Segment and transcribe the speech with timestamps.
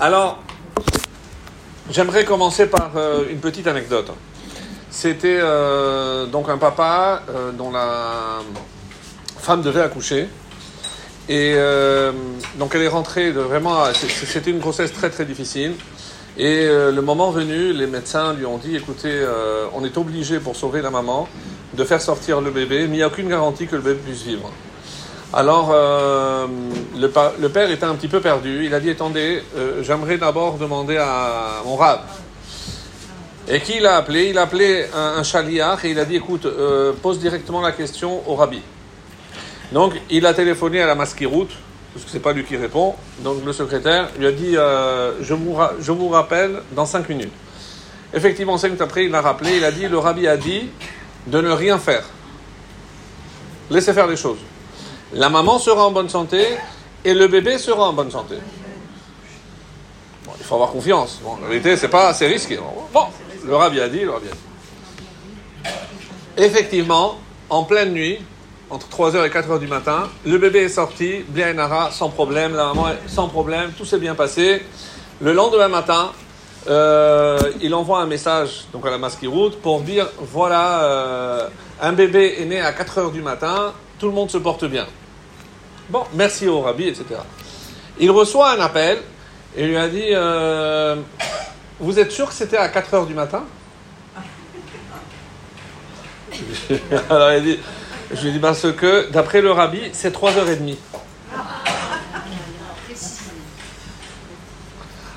[0.00, 0.42] Alors,
[1.88, 4.10] j'aimerais commencer par euh, une petite anecdote.
[4.90, 8.40] C'était euh, donc un papa euh, dont la
[9.38, 10.28] femme devait accoucher.
[11.28, 11.56] Et
[12.58, 13.84] donc elle est rentrée de vraiment.
[13.94, 15.72] C'était une grossesse très très difficile.
[16.36, 19.24] Et le moment venu, les médecins lui ont dit écoutez,
[19.74, 21.26] on est obligé pour sauver la maman
[21.72, 24.20] de faire sortir le bébé, mais il n'y a aucune garantie que le bébé puisse
[24.20, 24.52] vivre.
[25.36, 26.46] Alors, euh,
[26.96, 28.66] le, père était un petit peu perdu.
[28.66, 32.02] Il a dit Attendez, euh, j'aimerais d'abord demander à mon rab.
[33.48, 34.28] Et qui l'a appelé?
[34.30, 37.72] Il a appelé un, un chaliar et il a dit Écoute, euh, pose directement la
[37.72, 38.62] question au rabbi.
[39.72, 41.50] Donc, il a téléphoné à la masquiroute,
[41.92, 42.94] parce que c'est pas lui qui répond.
[43.24, 47.32] Donc, le secrétaire lui a dit je, vous rappelle dans cinq minutes.
[48.12, 49.56] Effectivement, cinq minutes après, il l'a rappelé.
[49.56, 50.70] Il a dit Le rabbi a dit
[51.26, 52.04] de ne rien faire.
[53.68, 54.38] Laissez faire les choses.
[55.14, 56.44] La maman sera en bonne santé
[57.04, 58.34] et le bébé sera en bonne santé.
[60.38, 61.20] Il faut avoir confiance.
[61.22, 62.58] Bon, la vérité, c'est pas assez risqué.
[62.92, 63.04] Bon,
[63.46, 64.26] le rabbi a dit, le rabbi.
[66.36, 68.18] Effectivement, en pleine nuit,
[68.70, 72.66] entre 3h et 4h du matin, le bébé est sorti, bien Nara, sans problème, la
[72.66, 74.64] maman est sans problème, tout s'est bien passé.
[75.20, 76.10] Le lendemain matin,
[76.68, 81.48] euh, il envoie un message donc à la masquiroute pour dire voilà, euh,
[81.80, 84.86] un bébé est né à 4h du matin, tout le monde se porte bien.
[85.90, 87.04] Bon, merci au rabbi, etc.
[87.98, 88.98] Il reçoit un appel
[89.54, 90.96] et lui a dit euh,
[91.78, 93.44] Vous êtes sûr que c'était à 4 heures du matin?
[97.10, 97.58] Alors il dit
[98.12, 100.76] Je lui ai dit Parce que, d'après le rabbi, c'est 3h30.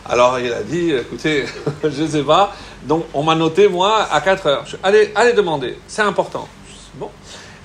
[0.05, 1.45] Alors il a dit Écoutez,
[1.83, 2.53] je ne sais pas.
[2.83, 4.65] Donc on m'a noté, moi, à 4 heures.
[4.83, 6.49] Allez, allez demander, c'est important.
[6.95, 7.09] Bon.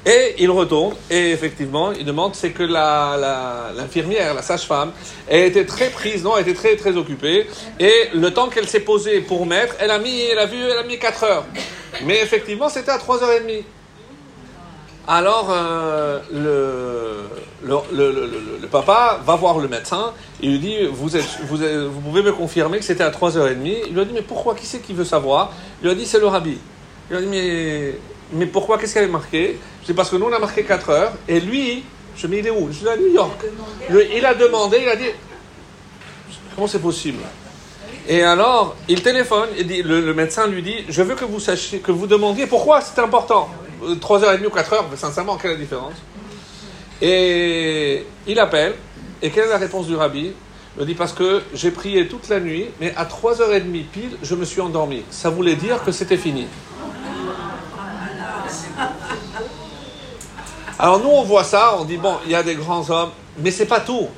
[0.05, 4.91] Et il retourne, et effectivement, il demande, c'est que la- l'infirmière, la, sage-femme,
[5.29, 7.47] elle était très prise, non, elle était très, très occupée,
[7.79, 10.79] et le temps qu'elle s'est posée pour mettre, elle a mis, elle a vu, elle
[10.79, 11.45] a mis 4 heures.
[12.05, 13.63] Mais effectivement, c'était à 3h30.
[15.07, 18.11] Alors, euh, le, le,
[18.61, 22.33] le- papa va voir le médecin et lui dit vous, êtes, vous, vous pouvez me
[22.33, 23.57] confirmer que c'était à 3h30
[23.89, 25.53] Il lui a dit Mais pourquoi Qui c'est qui veut savoir?
[25.81, 26.57] Il lui a dit C'est le rabbi.
[27.11, 27.95] Il lui a dit Mais,
[28.33, 28.79] mais pourquoi?
[28.79, 29.59] Qu'est-ce qu'elle est marqué?
[29.85, 31.85] C'est parce que nous, on a marqué 4 heures et lui,
[32.17, 32.69] je me dis Il est où?
[32.71, 33.41] Je suis à New York.
[33.91, 35.11] Il a demandé il a dit
[36.55, 37.23] Comment c'est possible?
[38.09, 41.79] Et alors, il téléphone, et dit, le, médecin lui dit, je veux que vous sachiez,
[41.79, 43.49] que vous demandiez pourquoi c'est important.
[43.85, 45.95] Euh, 3h30 ou 4h, mais sincèrement, quelle est la différence?
[47.01, 48.75] Et il appelle,
[49.23, 50.33] et quelle est la réponse du rabbi?
[50.81, 54.45] Il dit, parce que j'ai prié toute la nuit, mais à 3h30 pile, je me
[54.45, 55.05] suis endormi.
[55.11, 56.47] Ça voulait dire que c'était fini.
[60.83, 63.53] Alors nous, on voit ça, on dit, bon, il y a des grands hommes, mais
[63.53, 64.09] c'est pas tout.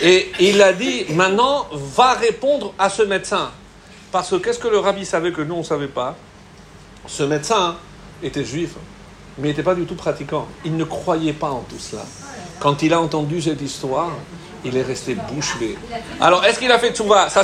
[0.00, 3.50] Et il a dit, maintenant, va répondre à ce médecin.
[4.12, 6.14] Parce que qu'est-ce que le rabbi savait que nous, on ne savait pas?
[7.08, 7.74] Ce médecin
[8.22, 8.74] était juif,
[9.36, 10.46] mais il n'était pas du tout pratiquant.
[10.64, 12.04] Il ne croyait pas en tout cela.
[12.60, 14.12] Quand il a entendu cette histoire,
[14.64, 15.76] il est resté bouche bée.
[16.20, 17.28] Alors, est-ce qu'il a fait tchouva?
[17.28, 17.42] Ça.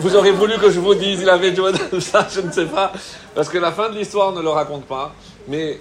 [0.00, 1.70] Vous aurez voulu que je vous dise, il a fait tchouva
[2.00, 2.92] ça, je ne sais pas.
[3.32, 5.14] Parce que la fin de l'histoire ne le raconte pas.
[5.46, 5.78] Mais,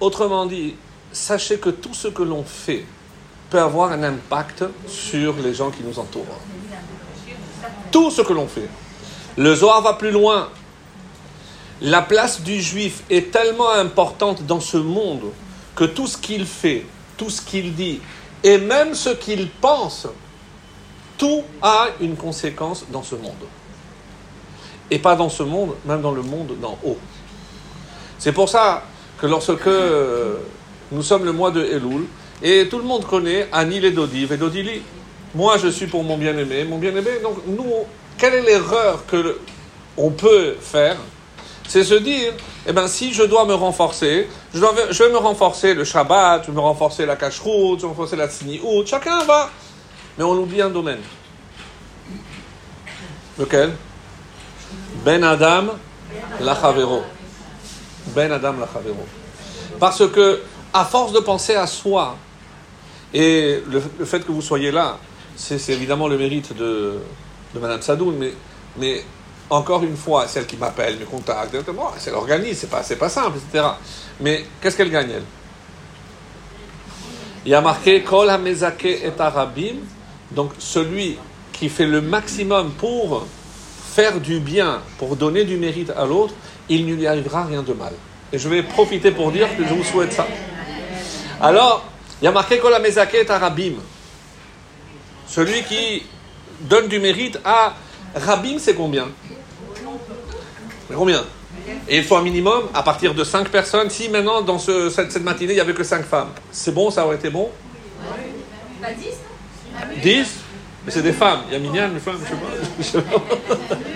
[0.00, 0.74] autrement dit,
[1.12, 2.84] sachez que tout ce que l'on fait
[3.50, 6.24] peut avoir un impact sur les gens qui nous entourent.
[7.90, 8.68] Tout ce que l'on fait.
[9.36, 10.48] Le Zohar va plus loin.
[11.80, 15.32] La place du juif est tellement importante dans ce monde
[15.74, 16.86] que tout ce qu'il fait,
[17.16, 18.00] tout ce qu'il dit,
[18.42, 20.06] et même ce qu'il pense,
[21.18, 23.32] tout a une conséquence dans ce monde.
[24.90, 26.98] Et pas dans ce monde, même dans le monde d'en haut.
[28.18, 28.84] C'est pour ça
[29.20, 30.36] que lorsque euh,
[30.92, 32.06] nous sommes le mois de Elul,
[32.42, 34.82] et tout le monde connaît Anil et Dodi, et Dodili.
[35.34, 37.10] Moi, je suis pour mon bien-aimé, mon bien-aimé.
[37.22, 37.66] Donc, nous,
[38.18, 39.38] quelle est l'erreur que
[39.96, 40.96] on peut faire?
[41.68, 42.32] C'est se dire,
[42.66, 46.56] eh ben, si je dois me renforcer, je, vais me renforcer le Shabbat, je vais
[46.56, 49.50] me renforcer la cacheroute, je vais me renforcer la tzniut, chacun va.
[50.16, 51.00] Mais on oublie un domaine.
[53.38, 53.72] Lequel?
[55.04, 55.74] Ben Adam,
[56.40, 57.02] la Chavero.
[58.08, 58.68] Ben Adam, la.
[59.78, 60.40] Parce que,
[60.72, 62.16] à force de penser à soi,
[63.12, 64.98] et le, fait que vous soyez là,
[65.36, 66.98] c'est évidemment le mérite de,
[67.54, 68.14] de Madame Sadoun,
[68.78, 69.04] mais,
[69.48, 73.38] encore une fois, celle qui m'appelle, me contacte, bon, c'est l'organise, c'est pas, pas simple,
[73.38, 73.66] etc.
[74.20, 75.24] Mais qu'est-ce qu'elle gagne, elle?
[77.44, 79.12] Il y a marqué Kol et
[80.32, 81.16] donc celui
[81.52, 83.24] qui fait le maximum pour
[83.94, 86.34] faire du bien, pour donner du mérite à l'autre,
[86.68, 87.92] il ne lui arrivera rien de mal.
[88.32, 90.26] Et je vais profiter pour dire que je vous souhaite ça.
[91.40, 91.84] Alors,
[92.20, 93.74] il y a marqué Kol hamezake et arabim.
[95.26, 96.02] Celui qui
[96.60, 97.74] donne du mérite à
[98.14, 99.08] Rabim, c'est combien?
[100.94, 101.24] Combien?
[101.88, 103.90] Et il faut un minimum à partir de 5 personnes.
[103.90, 107.04] Si maintenant, dans ce, cette, matinée, il n'y avait que 5 femmes, c'est bon, ça
[107.04, 107.50] aurait été bon?
[108.80, 110.34] Pas 10 10
[110.84, 111.40] Mais c'est des femmes.
[111.48, 112.18] Il y a Minyan, une femme,
[112.78, 113.22] je sais pas.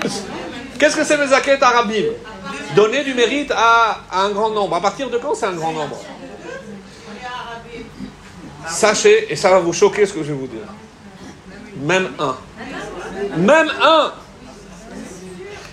[0.81, 2.07] Qu'est-ce que c'est le zaket arabim
[2.75, 4.77] Donner du mérite à, à un grand nombre.
[4.77, 5.99] À partir de quand c'est un grand nombre
[8.67, 10.67] Sachez, et ça va vous choquer ce que je vais vous dire.
[11.77, 12.35] Même un.
[13.37, 14.13] Même un.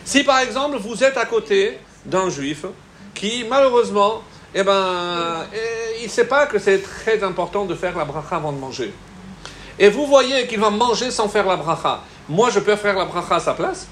[0.04, 2.66] Si par exemple vous êtes à côté d'un juif
[3.14, 7.98] qui malheureusement, eh ben, eh, il ne sait pas que c'est très important de faire
[7.98, 8.94] la bracha avant de manger.
[9.80, 12.02] Et vous voyez qu'il va manger sans faire la bracha.
[12.28, 13.88] Moi, je peux faire la bracha à sa place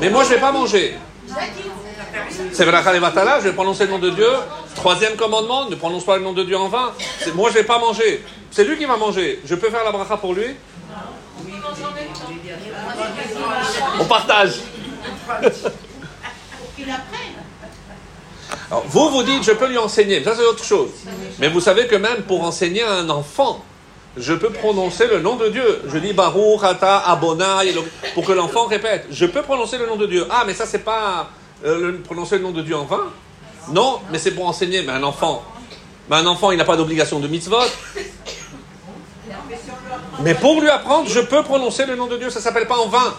[0.00, 0.94] Mais moi, je ne vais pas manger.
[2.52, 4.28] C'est bracha les matala, je vais prononcer le nom de Dieu.
[4.74, 6.92] Troisième commandement, ne prononce pas le nom de Dieu en vain.
[7.34, 8.24] Moi, je ne vais pas manger.
[8.50, 9.40] C'est lui qui va manger.
[9.44, 10.46] Je peux faire la bracha pour lui
[13.98, 14.60] On partage.
[18.86, 20.22] Vous, vous dites, je peux lui enseigner.
[20.22, 20.90] Ça, c'est autre chose.
[21.38, 23.64] Mais vous savez que même pour enseigner à un enfant,
[24.16, 25.82] je peux prononcer le nom de Dieu.
[25.92, 27.82] Je dis Baruch, Ata, Abona, et le-
[28.14, 29.06] pour que l'enfant répète.
[29.10, 30.26] Je peux prononcer le nom de Dieu.
[30.30, 31.28] Ah, mais ça, c'est pas
[31.64, 33.04] euh, prononcer le nom de Dieu en vain
[33.72, 34.82] Non, mais c'est pour enseigner.
[34.82, 35.42] Mais un enfant,
[36.08, 37.56] mais un enfant, il n'a pas d'obligation de mitzvot.
[40.20, 42.30] Mais pour lui apprendre, je peux prononcer le nom de Dieu.
[42.30, 43.14] Ça s'appelle pas en vain.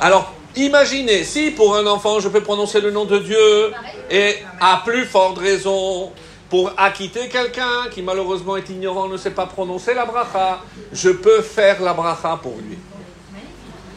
[0.00, 3.72] Alors, imaginez, si pour un enfant, je peux prononcer le nom de Dieu,
[4.10, 6.12] et à plus forte raison,
[6.54, 10.60] pour acquitter quelqu'un qui malheureusement est ignorant, ne sait pas prononcer la bracha,
[10.92, 12.78] je peux faire la bracha pour lui.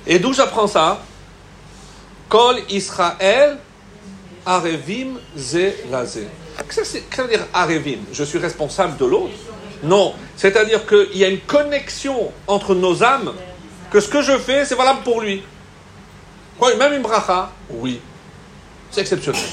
[0.07, 0.99] Et d'où j'apprends ça?
[2.27, 3.59] Kol Israël
[4.43, 5.69] Arevim Ze
[6.67, 7.99] qu'est-ce que ça veut dire Arevim?
[8.11, 9.35] Je suis responsable de l'autre?
[9.83, 10.15] Non.
[10.35, 13.33] C'est-à-dire qu'il y a une connexion entre nos âmes,
[13.91, 15.43] que ce que je fais, c'est valable pour lui.
[16.57, 17.51] Quoi, même une bracha?
[17.69, 18.01] Oui.
[18.89, 19.45] C'est exceptionnel.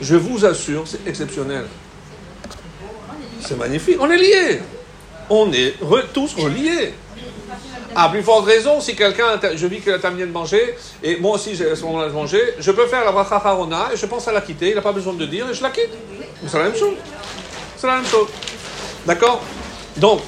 [0.00, 1.66] Je vous assure, c'est exceptionnel.
[3.46, 3.96] C'est magnifique.
[4.00, 4.60] On est liés.
[5.28, 5.74] On est
[6.12, 6.94] tous reliés.
[7.96, 11.36] À plus forte raison, si quelqu'un, je vis qu'il a terminé de manger, et moi
[11.36, 14.06] aussi j'ai à ce moment-là de manger, je peux faire la bracha harona, et je
[14.06, 15.92] pense à la quitter, il n'a pas besoin de dire, et je la quitte.
[16.44, 16.96] C'est la même chose.
[17.76, 18.26] C'est la même chose.
[19.06, 19.42] D'accord?
[19.96, 20.22] Donc,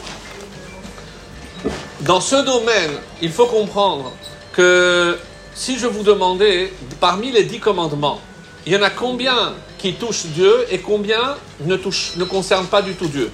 [2.02, 4.12] dans ce domaine, il faut comprendre
[4.52, 5.18] que
[5.54, 8.20] si je vous demandais, parmi les dix commandements,
[8.64, 12.24] il y en a combien qui touchent Dieu et combien ne, touchent, ne
[12.64, 13.30] pas du tout Dieu.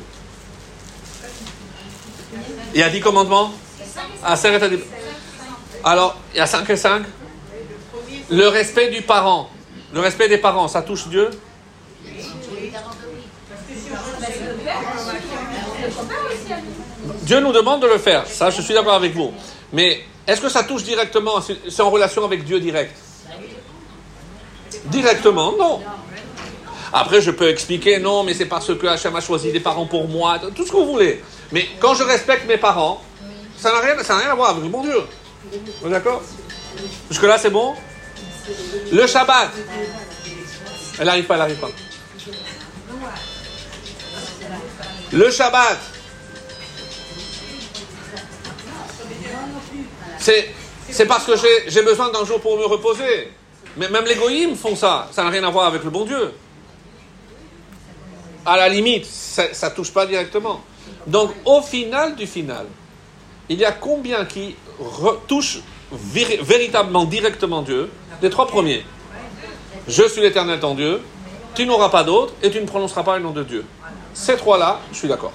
[2.74, 3.52] Il y a dix commandements?
[4.24, 4.34] Ah,
[5.84, 7.02] Alors, il y a 5 et 5
[8.30, 9.50] Le respect du parent.
[9.92, 11.28] Le respect des parents, ça touche Dieu?
[17.22, 19.32] Dieu nous demande de le faire, ça je suis d'accord avec vous.
[19.72, 21.40] Mais est-ce que ça touche directement?
[21.40, 22.94] C'est en relation avec Dieu direct?
[24.86, 25.80] Directement, non.
[26.92, 30.08] Après, je peux expliquer, non, mais c'est parce que Hachem a choisi des parents pour
[30.08, 31.22] moi, tout ce que vous voulez.
[31.50, 33.02] Mais quand je respecte mes parents,
[33.56, 35.00] ça n'a rien, à voir avec le bon Dieu.
[35.80, 36.22] Vous D'accord?
[37.08, 37.74] Jusque-là, c'est bon?
[38.90, 39.50] Le Shabbat.
[40.98, 41.70] Elle n'arrive pas, elle n'arrive pas.
[45.12, 45.78] Le Shabbat.
[50.18, 53.32] C'est, parce que j'ai, j'ai besoin d'un jour pour me reposer.
[53.76, 55.08] Mais même les goïms font ça.
[55.12, 56.32] Ça n'a rien à voir avec le bon Dieu.
[58.44, 60.60] À la limite, ça ne touche pas directement.
[61.06, 62.66] Donc, au final du final,
[63.48, 64.56] il y a combien qui
[65.28, 65.60] touchent
[65.94, 67.90] véri- véritablement, directement Dieu?
[68.20, 68.84] Les trois premiers.
[69.88, 71.00] Je suis l'éternel ton Dieu,
[71.54, 73.64] tu n'auras pas d'autre et tu ne prononceras pas le nom de Dieu.
[74.14, 75.32] Ces trois-là, je suis d'accord.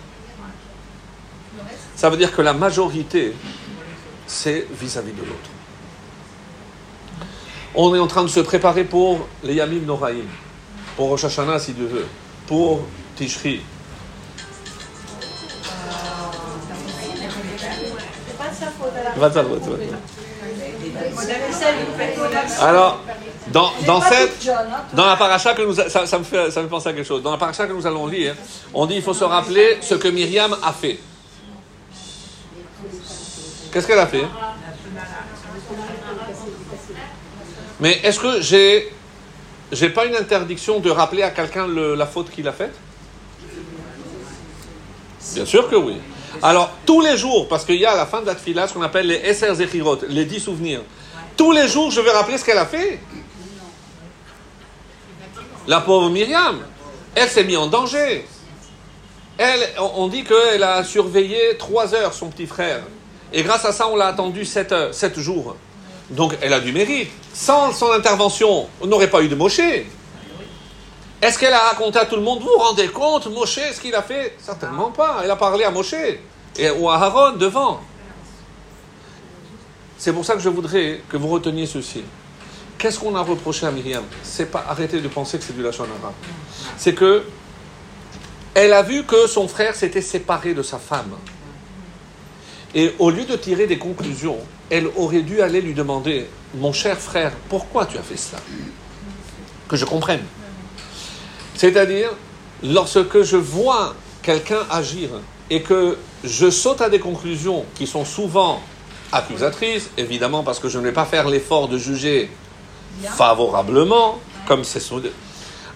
[1.95, 3.33] Ça veut dire que la majorité,
[4.25, 5.49] c'est vis-à-vis de l'autre.
[7.75, 10.27] On est en train de se préparer pour les Yamim Noraïm,
[10.95, 12.05] pour Rosh Hashanah si Dieu veut,
[12.47, 12.81] pour
[13.15, 13.61] Tishri.
[22.59, 22.99] Alors,
[23.47, 24.49] dans, dans cette,
[24.93, 27.05] dans la paracha que nous, ça, ça me fait, ça me fait penser à quelque
[27.05, 27.21] chose.
[27.21, 28.35] Dans la paracha que nous allons lire,
[28.73, 30.99] on dit il faut se rappeler ce que Myriam a fait.
[33.71, 34.25] Qu'est-ce qu'elle a fait?
[37.79, 38.91] Mais est-ce que j'ai,
[39.71, 42.73] j'ai pas une interdiction de rappeler à quelqu'un la faute qu'il a faite?
[45.33, 45.97] Bien sûr que oui.
[46.41, 48.73] Alors, tous les jours, parce qu'il y a à la fin de la tfila ce
[48.73, 50.81] qu'on appelle les Esser Zechirot, les dix souvenirs.
[51.35, 52.99] Tous les jours, je vais rappeler ce qu'elle a fait?
[55.67, 56.59] La pauvre Myriam,
[57.13, 58.25] elle s'est mise en danger.
[59.37, 62.83] Elle, on dit qu'elle a surveillé trois heures son petit frère.
[63.33, 65.55] Et grâce à ça, on l'a attendu sept, heures, sept jours.
[66.09, 67.09] Donc elle a du mérite.
[67.33, 69.59] Sans son intervention, on n'aurait pas eu de Moshe.
[71.19, 73.95] Est-ce qu'elle a raconté à tout le monde, vous vous rendez compte, Moshe, ce qu'il
[73.95, 74.35] a fait?
[74.39, 75.21] Certainement pas.
[75.23, 75.95] Elle a parlé à Moshe
[76.57, 77.81] et, ou à Aaron devant.
[79.97, 82.03] C'est pour ça que je voudrais que vous reteniez ceci.
[82.77, 84.03] Qu'est-ce qu'on a reproché à Myriam?
[84.21, 86.13] C'est pas arrêter de penser que c'est du lachon arabe.
[86.77, 87.23] C'est que
[88.53, 91.15] elle a vu que son frère s'était séparé de sa femme.
[92.75, 94.37] Et au lieu de tirer des conclusions,
[94.69, 98.41] elle aurait dû aller lui demander Mon cher frère, pourquoi tu as fait cela
[99.67, 100.23] Que je comprenne.
[101.55, 102.09] C'est-à-dire,
[102.63, 105.09] lorsque je vois quelqu'un agir
[105.49, 108.61] et que je saute à des conclusions qui sont souvent
[109.11, 112.29] accusatrices, évidemment parce que je ne vais pas faire l'effort de juger
[113.01, 114.81] favorablement, comme c'est.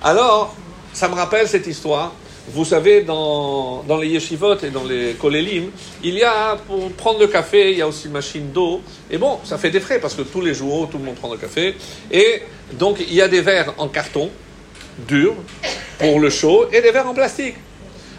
[0.03, 0.55] Alors,
[0.93, 2.11] ça me rappelle cette histoire.
[2.53, 5.71] Vous savez, dans, les yeshivot et dans les kolélim,
[6.03, 8.81] il y a, pour prendre le café, il y a aussi une machine d'eau.
[9.09, 11.31] Et bon, ça fait des frais parce que tous les jours, tout le monde prend
[11.31, 11.75] le café.
[12.11, 12.41] Et
[12.73, 14.29] donc, il y a des verres en carton,
[15.07, 15.33] dur,
[15.97, 17.55] pour le chaud, et des verres en plastique.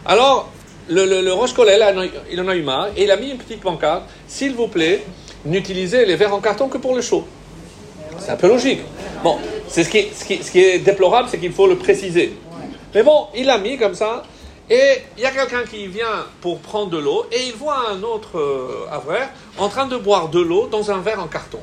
[0.07, 0.51] Alors,
[0.89, 1.85] le, le, le Roche Kollel,
[2.31, 5.03] il en a eu marre, et il a mis une petite pancarte, s'il vous plaît,
[5.45, 7.27] n'utilisez les verres en carton que pour le chaud.
[8.19, 8.81] C'est un peu logique.
[9.23, 9.37] Bon,
[9.69, 12.33] c'est ce qui est déplorable, c'est qu'il faut le préciser.
[12.95, 14.23] Mais bon, il l'a mis comme ça,
[14.69, 18.03] et il y a quelqu'un qui vient pour prendre de l'eau, et il voit un
[18.03, 21.61] autre euh, avraire en train de boire de l'eau dans un verre en carton.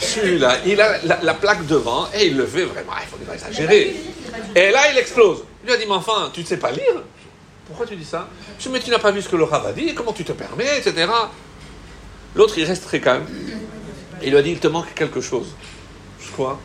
[0.00, 3.34] Celui-là, il a la, la plaque devant, et il le fait vraiment, il faut pas
[3.34, 3.96] exagérer.
[4.54, 5.44] Et là, il explose.
[5.62, 7.02] Il lui a dit, mais enfin, tu ne sais pas lire
[7.66, 8.28] Pourquoi tu dis ça?
[8.58, 10.32] Je mais tu n'as pas vu ce que le Rav a dit, comment tu te
[10.32, 11.06] permets, etc.
[12.34, 13.26] L'autre, il reste très calme.
[14.22, 15.54] Il lui a dit, il te manque quelque chose.
[16.20, 16.58] Je crois.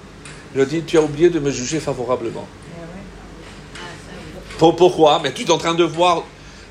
[0.53, 2.47] Il lui a dit, tu as oublié de me juger favorablement.
[4.59, 5.19] Pour- pourquoi?
[5.21, 6.23] Mais tu es en train de voir.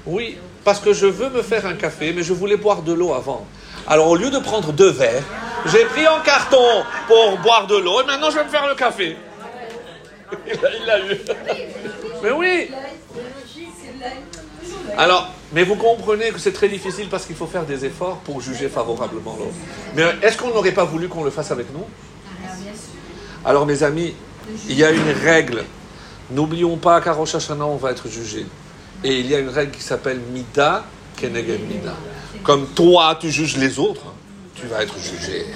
[0.06, 3.12] Oui, parce que je veux me faire un café, mais je voulais boire de l'eau
[3.12, 3.44] avant.
[3.86, 5.24] Alors au lieu de prendre deux verres,
[5.66, 8.74] j'ai pris en carton pour boire de l'eau et maintenant je vais me faire le
[8.76, 9.16] café.
[10.46, 11.18] Il l'a- il l'a eu.
[12.22, 12.70] Mais oui.
[14.96, 18.40] Alors, mais vous comprenez que c'est très difficile parce qu'il faut faire des efforts pour
[18.40, 19.52] juger favorablement l'autre.
[19.94, 21.84] Mais est-ce qu'on n'aurait pas voulu qu'on le fasse avec nous?
[23.44, 24.14] Alors mes amis,
[24.68, 25.64] il y a une règle.
[26.30, 28.46] N'oublions pas qu'à Rosh Hashanah, on va être jugé.
[29.04, 30.84] Et il y a une règle qui s'appelle Mida
[31.16, 31.94] Keneged Mida.
[32.44, 34.06] Comme toi, tu juges les autres,
[34.54, 35.46] tu vas être jugé.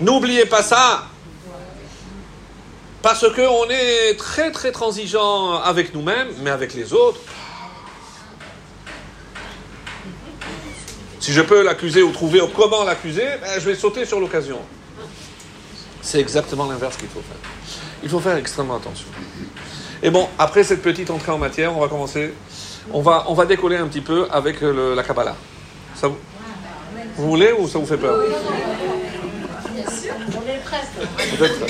[0.00, 1.04] N'oubliez pas ça.
[3.02, 7.20] Parce qu'on est très très transigeant avec nous-mêmes, mais avec les autres.
[11.20, 14.58] Si je peux l'accuser ou trouver comment l'accuser, ben, je vais sauter sur l'occasion.
[16.04, 17.50] C'est exactement l'inverse qu'il faut faire.
[18.02, 19.06] Il faut faire extrêmement attention.
[20.02, 22.34] Et bon, après cette petite entrée en matière, on va commencer.
[22.92, 25.34] On va, on va décoller un petit peu avec le- la Kabbalah.
[25.94, 26.18] Ça vous,
[27.16, 28.22] vous voulez ou ça vous fait peur?
[31.38, 31.60] Presque.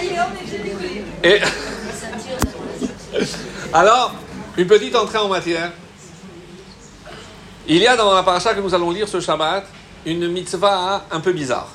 [0.00, 1.04] Y est, on est décollé.
[1.24, 1.40] Et
[3.74, 4.14] alors,
[4.56, 5.72] une petite entrée en matière.
[7.66, 9.64] Il y a dans la paracha que nous allons lire ce Shabbat
[10.08, 11.68] une mitzvah un peu bizarre.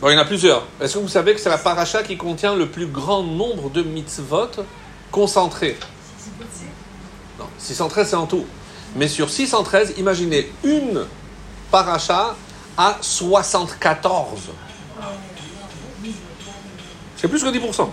[0.00, 0.66] Bon, il y en a plusieurs.
[0.80, 3.82] Est-ce que vous savez que c'est la paracha qui contient le plus grand nombre de
[3.82, 4.50] mitzvot
[5.10, 5.78] concentrés?
[7.38, 8.46] Non, 613 c'est en tout.
[8.96, 11.06] Mais sur 613, imaginez une
[11.70, 12.34] paracha
[12.76, 14.40] à 74.
[17.16, 17.88] C'est plus que 10%.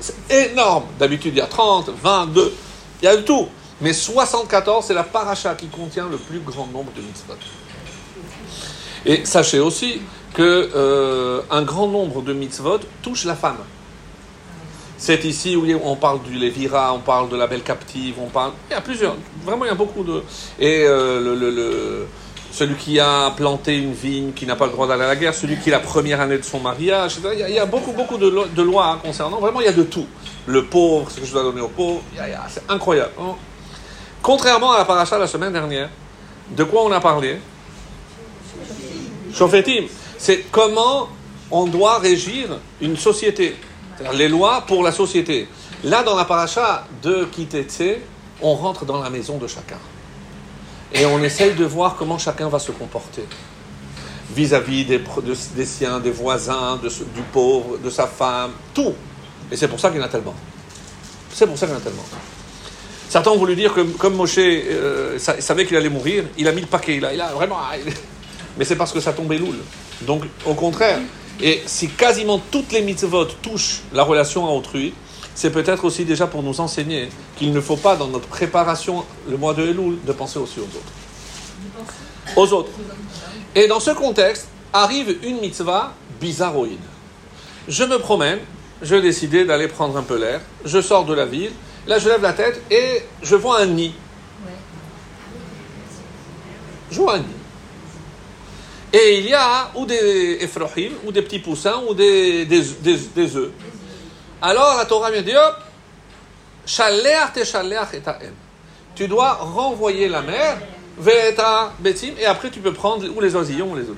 [0.00, 0.84] C'est énorme.
[0.98, 2.54] D'habitude, il y a 30, 22,
[3.02, 3.48] il y a tout.
[3.80, 7.34] Mais 74, c'est la paracha qui contient le plus grand nombre de mitzvot.
[9.06, 10.00] Et sachez aussi
[10.34, 13.56] que euh, un grand nombre de mitzvot touche la femme.
[14.98, 18.52] C'est ici où on parle du Lévira, on parle de la belle captive, on parle.
[18.70, 19.16] Il y a plusieurs.
[19.46, 20.22] Vraiment, il y a beaucoup de.
[20.58, 22.06] Et euh, le, le-
[22.52, 25.32] celui qui a planté une vigne, qui n'a pas le droit d'aller à la guerre,
[25.32, 27.92] celui qui est la première année de son mariage, il y a, y a beaucoup,
[27.92, 29.38] beaucoup de, lo- de lois concernant.
[29.40, 30.06] Vraiment, il y a de tout.
[30.46, 32.02] Le pauvre, ce que je dois donner au pauvre,
[32.50, 33.12] c'est incroyable.
[34.22, 35.88] Contrairement à la paracha la semaine dernière,
[36.50, 37.38] de quoi on a parlé?
[39.34, 39.86] Shofetim,
[40.18, 41.08] c'est comment
[41.50, 43.56] on doit régir une société.
[44.14, 45.48] Les lois pour la société.
[45.84, 47.98] Là, dans la paracha de Kitetse,
[48.42, 49.78] on rentre dans la maison de chacun.
[50.92, 53.24] Et on essaye de voir comment chacun va se comporter
[54.34, 55.02] vis-à-vis des,
[55.56, 58.94] des siens, des voisins, du pauvre, de sa femme, tout.
[59.50, 60.34] Et c'est pour ça qu'il y en a tellement.
[61.32, 62.04] C'est pour ça qu'il y en a tellement.
[63.26, 66.60] Ont voulu dire que comme Moshe euh, sa- savait qu'il allait mourir, il a mis
[66.60, 66.96] le paquet.
[66.96, 67.56] Il a, vraiment.
[67.84, 67.92] il-
[68.58, 69.56] Mais c'est parce que ça tombait loul.
[70.02, 70.98] Donc, au contraire,
[71.42, 74.92] Et si quasiment toutes les mitzvot touchent la relation à autrui,
[75.34, 79.38] c'est peut-être aussi déjà pour nous enseigner qu'il ne faut pas, dans notre préparation, le
[79.38, 80.92] mois de Elul, de penser aussi aux autres.
[82.36, 82.70] Aux autres.
[83.54, 86.78] Et dans ce contexte, arrive une mitzvah bizarroïde.
[87.68, 88.40] Je me promène,
[88.82, 91.52] je décidé d'aller prendre un peu l'air, je sors de la ville,
[91.86, 93.94] là je lève la tête et je vois un nid.
[96.90, 97.26] Je vois un nid.
[98.92, 102.96] Et il y a ou des effrohim, ou des petits poussins, ou des, des, des,
[102.96, 103.50] des œufs.
[104.42, 105.10] Alors la Torah
[106.66, 108.02] Shaleach te shaleach et.
[108.94, 110.58] Tu dois renvoyer la mer,
[110.98, 113.96] ve'eta betim, et après tu peux prendre ou les oisillons ou les œufs.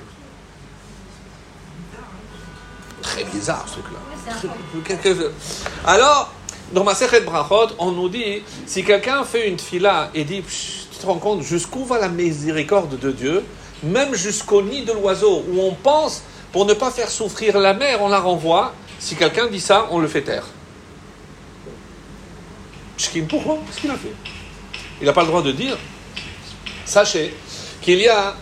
[3.01, 3.99] Très bizarre ce truc-là.
[5.85, 6.31] Alors,
[6.73, 10.97] dans ma Sechet Brachot, on nous dit, si quelqu'un fait une fila et dit, tu
[10.97, 13.43] te rends compte jusqu'où va la miséricorde de Dieu,
[13.83, 18.01] même jusqu'au nid de l'oiseau, où on pense, pour ne pas faire souffrir la mer,
[18.01, 18.73] on la renvoie.
[18.99, 20.45] Si quelqu'un dit ça, on le fait taire.
[23.27, 23.59] Pourquoi?
[23.67, 24.13] Qu'est-ce qu'il a fait?
[25.01, 25.77] Il n'a pas le droit de dire.
[26.85, 27.35] Sachez
[27.81, 28.35] qu'il y a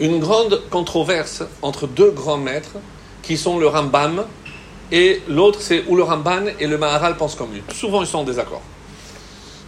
[0.00, 2.76] une grande controverse entre deux grands maîtres
[3.22, 4.24] qui sont le Rambam
[4.92, 7.62] et l'autre c'est où le Ramban et le Maharal pensent comme lui.
[7.72, 8.62] Souvent ils sont en désaccord.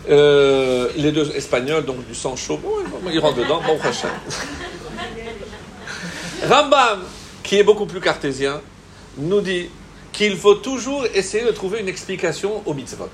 [0.08, 2.60] Euh, les deux espagnols, donc du sang chaud,
[3.12, 4.08] ils rentrent dedans, bon prochain.
[6.48, 7.00] Rambam,
[7.42, 8.60] qui est beaucoup plus cartésien,
[9.18, 9.68] nous dit
[10.12, 13.08] qu'il faut toujours essayer de trouver une explication au mitzvot.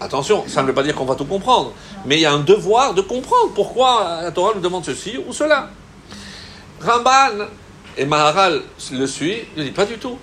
[0.00, 1.72] Attention, ça ne veut pas dire qu'on va tout comprendre,
[2.04, 5.32] mais il y a un devoir de comprendre pourquoi la Torah nous demande ceci ou
[5.32, 5.70] cela.
[6.80, 7.46] Ramban
[7.96, 10.18] et Maharal le suit, il dit pas du tout.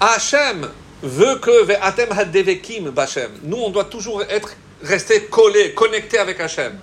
[0.00, 0.68] Hachem
[1.02, 3.30] veut que Ve'atem hadevekim b'Hachem.
[3.42, 4.50] Nous, on doit toujours être
[4.82, 6.78] resté collé, connecté avec Hachem.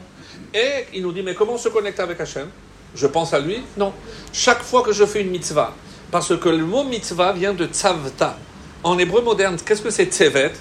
[0.53, 2.49] Et il nous dit, mais comment se connecter avec Hachem?
[2.95, 3.61] Je pense à lui?
[3.77, 3.93] Non.
[4.31, 5.73] Chaque fois que je fais une mitzvah,
[6.11, 8.37] parce que le mot mitzvah vient de tzavta.
[8.83, 10.51] En hébreu moderne, qu'est-ce que c'est tzevet?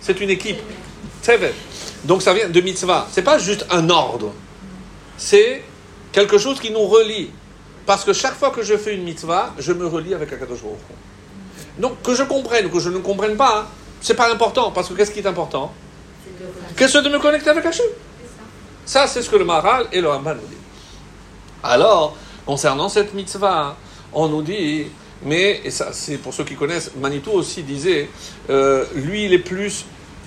[0.00, 0.58] C'est une équipe.
[1.22, 1.54] Tzevet.
[2.04, 3.08] Donc ça vient de mitzvah.
[3.10, 4.32] C'est pas juste un ordre.
[5.16, 5.62] C'est
[6.12, 7.30] quelque chose qui nous relie.
[7.86, 10.78] Parce que chaque fois que je fais une mitzvah, je me relie avec Akadosh Baruch.
[11.78, 13.66] Donc que je comprenne ou que je ne comprenne pas, hein,
[14.00, 14.70] c'est pas important.
[14.70, 15.72] Parce que qu'est-ce qui est important
[16.76, 17.86] Qu'est-ce de me connecter avec Hachem
[18.84, 20.58] Ça, c'est ce que le Maharal et le Ramban nous disent.
[21.62, 23.76] Alors, concernant cette mitzvah,
[24.12, 24.86] on nous dit,
[25.24, 28.08] mais, et ça c'est pour ceux qui connaissent, Manitou aussi disait,
[28.50, 29.86] euh, lui il est plus,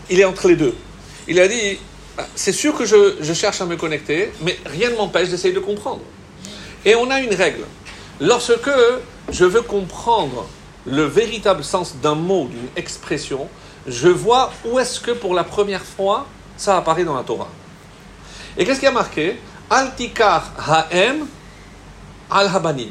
[0.09, 0.75] il est entre les deux.
[1.27, 1.77] Il a dit,
[2.35, 5.59] c'est sûr que je, je cherche à me connecter, mais rien ne m'empêche d'essayer de
[5.59, 6.01] comprendre.
[6.85, 7.65] Et on a une règle.
[8.19, 8.69] Lorsque
[9.29, 10.47] je veux comprendre
[10.87, 13.47] le véritable sens d'un mot, d'une expression,
[13.85, 17.49] je vois où est-ce que pour la première fois ça apparaît dans la Torah.
[18.57, 21.27] Et qu'est-ce qui a marqué Altikar ha'em
[22.31, 22.89] al habanim.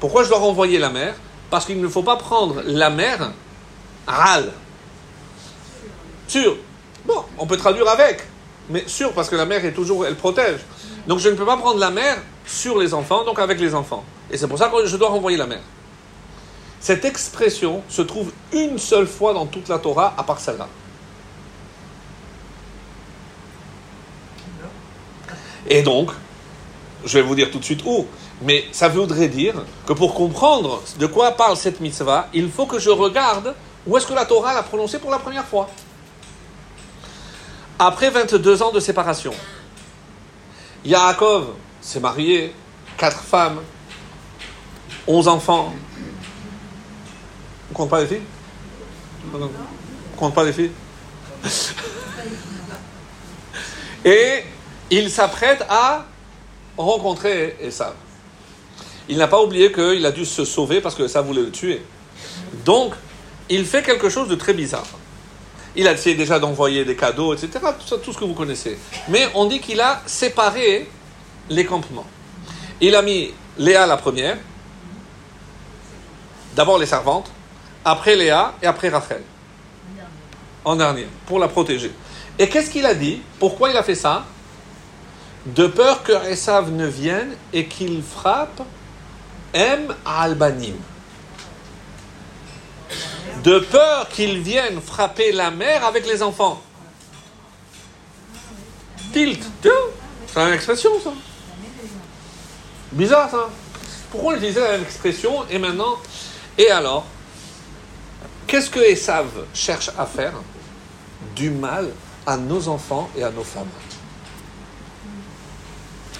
[0.00, 1.14] Pourquoi je dois renvoyer la mer?
[1.48, 3.32] Parce qu'il ne faut pas prendre la mer
[4.06, 4.52] al.
[6.28, 6.56] Sûr.
[7.04, 8.24] Bon, on peut traduire avec,
[8.68, 10.58] mais sûr parce que la mer est toujours, elle protège.
[11.06, 14.04] Donc je ne peux pas prendre la mer sur les enfants, donc avec les enfants.
[14.30, 15.60] Et c'est pour ça que je dois renvoyer la mer.
[16.86, 20.68] Cette expression se trouve une seule fois dans toute la Torah, à part celle-là.
[25.66, 26.12] Et donc,
[27.04, 28.06] je vais vous dire tout de suite où,
[28.40, 32.78] mais ça voudrait dire que pour comprendre de quoi parle cette mitzvah, il faut que
[32.78, 35.68] je regarde où est-ce que la Torah l'a prononcée pour la première fois.
[37.80, 39.34] Après 22 ans de séparation,
[40.84, 41.46] Yaakov
[41.80, 42.54] s'est marié,
[42.96, 43.58] quatre femmes,
[45.08, 45.74] 11 enfants.
[47.76, 48.22] Compte pas les filles?
[50.16, 50.70] Compte pas les filles?
[54.02, 54.44] Et
[54.90, 56.06] il s'apprête à
[56.78, 57.92] rencontrer Esav.
[59.10, 61.82] Il n'a pas oublié qu'il a dû se sauver parce que ça voulait le tuer.
[62.64, 62.94] Donc,
[63.50, 64.86] il fait quelque chose de très bizarre.
[65.76, 67.50] Il a essayé déjà d'envoyer des cadeaux, etc.
[67.86, 68.78] Tout, tout ce que vous connaissez.
[69.08, 70.88] Mais on dit qu'il a séparé
[71.50, 72.06] les campements.
[72.80, 74.38] Il a mis Léa la première,
[76.54, 77.30] d'abord les servantes,
[77.86, 79.22] après Léa et après Rachel.
[80.64, 81.92] En dernier, pour la protéger.
[82.36, 83.22] Et qu'est-ce qu'il a dit?
[83.38, 84.24] Pourquoi il a fait ça?
[85.46, 88.60] De peur que Esav ne vienne et qu'il frappe
[89.54, 89.94] M.
[90.04, 90.74] Albanim.
[93.44, 96.60] De peur qu'il vienne frapper la mère avec les enfants.
[99.12, 99.40] Tilt.
[100.26, 101.12] C'est une expression, ça.
[102.90, 103.48] Bizarre, ça.
[104.10, 105.94] Pourquoi on utilisait la même expression et maintenant?
[106.58, 107.06] Et alors?
[108.46, 110.32] Qu'est-ce que Esav cherche à faire
[111.34, 111.90] Du mal
[112.26, 113.68] à nos enfants et à nos femmes.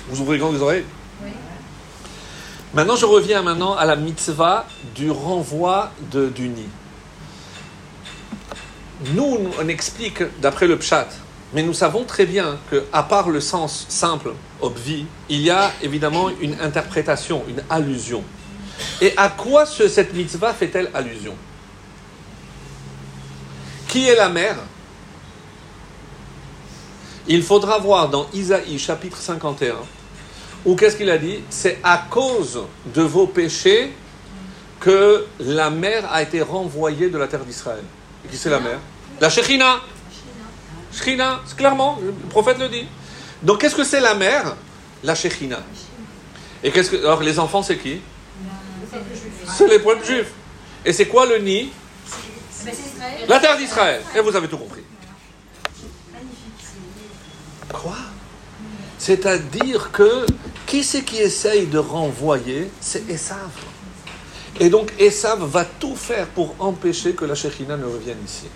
[0.08, 0.84] Vous ouvrez grand les oreilles
[2.74, 6.68] Maintenant, je reviens maintenant à la mitzvah du renvoi de, du nid.
[9.14, 11.08] Nous, on explique d'après le pshat,
[11.54, 15.70] mais nous savons très bien que, à part le sens simple, obvi, il y a
[15.82, 18.22] évidemment une interprétation, une allusion.
[19.00, 21.34] Et à quoi ce- cette mitzvah fait-elle allusion?
[23.96, 24.56] Qui est la mère?
[27.26, 29.76] Il faudra voir dans Isaïe chapitre 51,
[30.66, 31.38] où qu'est-ce qu'il a dit?
[31.48, 32.60] C'est à cause
[32.94, 33.90] de vos péchés
[34.80, 37.84] que la mère a été renvoyée de la terre d'Israël.
[38.26, 38.80] Et qui c'est la mère?
[39.18, 39.80] La Shekhinah.
[40.92, 42.84] Shekhinah, clairement, le prophète le dit.
[43.42, 44.56] Donc qu'est-ce que c'est la mère?
[45.04, 45.62] La Shekhinah.
[46.62, 48.00] Et qu'est-ce que alors les enfants c'est qui?
[49.56, 50.32] C'est les peuples juifs.
[50.84, 51.70] Et c'est quoi le nid?
[53.28, 54.02] La terre d'Israël.
[54.14, 54.82] Et vous avez tout compris.
[57.72, 57.96] Quoi?
[58.98, 60.26] C'est-à-dire que
[60.66, 62.70] qui c'est qui essaye de renvoyer?
[62.80, 63.50] C'est Esav.
[64.58, 68.46] Et donc Esav va tout faire pour empêcher que la Shekhinah ne revienne ici.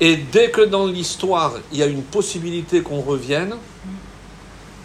[0.00, 3.54] Et dès que dans l'histoire, il y a une possibilité qu'on revienne,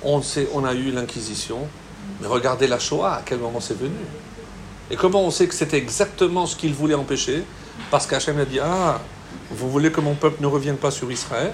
[0.04, 1.67] on, sait, on a eu l'Inquisition,
[2.19, 3.95] mais regardez la Shoah, à quel moment c'est venu.
[4.91, 7.43] Et comment on sait que c'était exactement ce qu'il voulait empêcher?
[7.92, 9.00] Parce qu'Hachem a dit Ah,
[9.52, 11.54] vous voulez que mon peuple ne revienne pas sur Israël?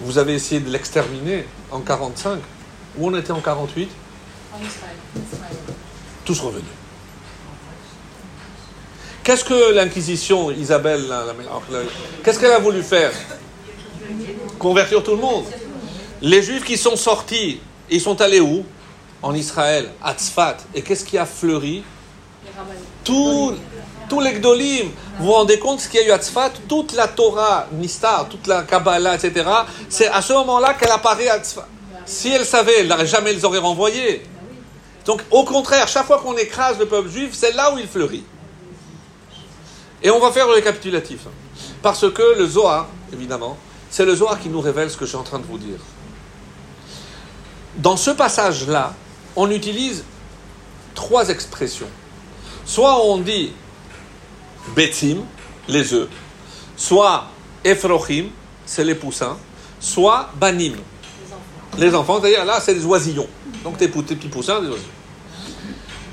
[0.00, 2.38] Vous avez essayé de l'exterminer en 45.
[2.96, 3.88] Où on était en 48
[4.52, 4.96] En Israël.
[6.24, 6.64] Tous revenus.
[9.28, 11.04] Qu'est-ce que l'Inquisition, Isabelle,
[12.24, 13.12] qu'est-ce qu'elle a voulu faire?
[14.58, 15.44] Convertir tout le monde.
[16.22, 18.64] Les Juifs qui sont sortis, ils sont allés où?
[19.20, 20.56] En Israël, à Tzfat.
[20.74, 21.82] Et qu'est-ce qui a fleuri?
[23.04, 23.54] Tout,
[24.08, 26.50] tous les Gdolim, vous vous rendez compte ce qu'il y a eu à Tzfat?
[26.68, 29.48] Toute la Torah, Nistar, toute la Kabbalah, etc.
[29.88, 31.66] C'est à ce moment-là qu'elle apparaît à Tzfat.
[32.06, 34.22] Si elle savait, elle n'aurait jamais les aurait renvoyés.
[35.04, 38.24] Donc, au contraire, chaque fois qu'on écrase le peuple juif, c'est là où il fleurit.
[40.02, 41.20] Et on va faire le récapitulatif.
[41.82, 43.56] Parce que le Zohar, évidemment,
[43.90, 45.78] c'est le Zohar qui nous révèle ce que je suis en train de vous dire.
[47.76, 48.94] Dans ce passage-là,
[49.34, 50.04] on utilise
[50.94, 51.88] trois expressions.
[52.64, 53.52] Soit on dit
[54.74, 55.18] Betim,
[55.68, 56.08] les œufs,
[56.76, 57.26] soit
[57.64, 58.26] Ephrochim,
[58.64, 59.36] c'est les poussins,
[59.80, 60.74] soit Banim,
[61.78, 63.28] les enfants, c'est-à-dire là, c'est des oisillons.
[63.64, 64.88] Donc tes, petits poussins, des oisillons.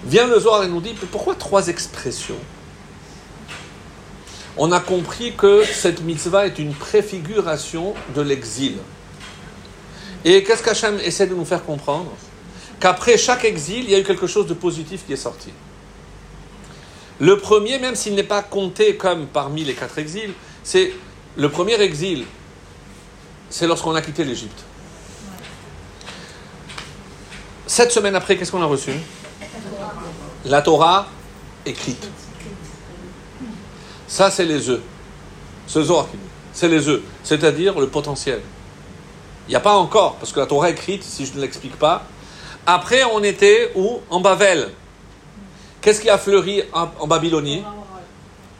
[0.05, 2.37] Vient le Zohar et nous dit pourquoi trois expressions?
[4.57, 8.77] On a compris que cette mitzvah est une préfiguration de l'exil.
[10.23, 12.11] Et qu'est-ce qu'Hachem essaie de nous faire comprendre?
[12.79, 15.49] Qu'après chaque exil, il y a eu quelque chose de positif qui est sorti.
[17.19, 20.93] Le premier, même s'il n'est pas compté comme parmi les quatre exils, c'est
[21.37, 22.25] le premier exil,
[23.49, 24.63] c'est lorsqu'on a quitté l'Égypte.
[27.67, 28.91] Sept semaines après, qu'est-ce qu'on a reçu?
[30.43, 31.07] La Torah
[31.65, 32.07] écrite.
[34.07, 34.81] Ça, c'est les œufs.
[35.67, 36.07] Ce Zohar.
[36.53, 38.41] C'est les œufs, c'est-à-dire le potentiel.
[39.47, 42.05] Il n'y a pas encore, parce que la Torah écrite, si je ne l'explique pas.
[42.65, 43.99] Après, on était où?
[44.09, 44.71] En Bavel.
[45.85, 47.63] Qu'est-ce qui a fleuri en, Babylonie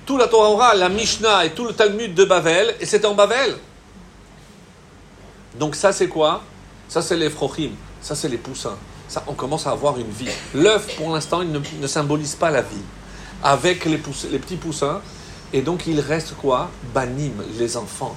[0.06, 3.16] Tout la Torah orale, la Mishnah et tout le Talmud de Bavel, et c'était en
[3.16, 3.58] Bavel.
[5.58, 6.44] Donc ça, c'est quoi
[6.88, 7.72] Ça, c'est les frochim.
[8.00, 8.78] Ça, c'est les poussins.
[9.08, 10.30] Ça, on commence à avoir une vie.
[10.54, 12.84] L'œuf, pour l'instant, il ne, symbolise pas la vie.
[13.42, 15.02] Avec les petits poussins,
[15.52, 18.16] et donc il reste quoi Banim, les enfants.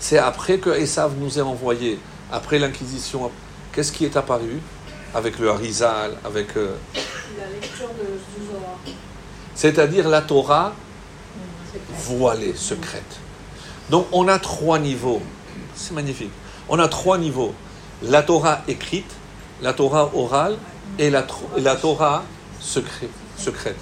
[0.00, 1.98] C'est après que Esav nous est envoyé,
[2.30, 3.30] après l'Inquisition,
[3.72, 4.60] qu'est-ce qui est apparu
[5.14, 6.56] Avec le Harizal, avec...
[6.56, 6.76] euh,
[7.38, 8.76] La lecture de, du Zohar.
[9.54, 10.74] c'est-à-dire la Torah
[11.96, 13.16] voilée, secrète.
[13.90, 15.22] Donc on a trois niveaux.
[15.74, 16.30] C'est magnifique.
[16.68, 17.54] On a trois niveaux.
[18.02, 19.10] La Torah écrite,
[19.62, 20.56] la Torah orale
[20.98, 22.22] et la, la Torah
[22.60, 23.78] secrète, secrète,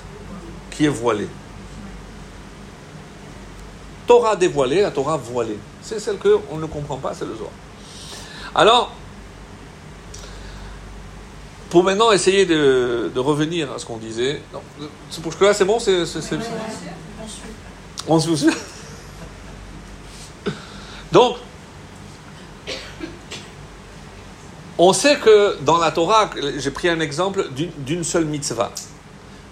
[0.71, 1.29] qui est voilée.
[4.07, 5.59] Torah dévoilée, la Torah voilée.
[5.83, 7.51] C'est celle qu'on ne comprend pas, c'est le Zohar.
[8.55, 8.93] Alors,
[11.77, 14.41] pour maintenant essayer de, de revenir à ce qu'on disait.
[14.51, 14.63] Non,
[15.11, 16.39] c'est pour que là, c'est bon, c'est, c'est-
[18.09, 18.19] on
[21.13, 21.37] Donc,
[24.79, 28.73] on sait que dans la Torah, j'ai pris un exemple d'une, d'une seule mitzvah.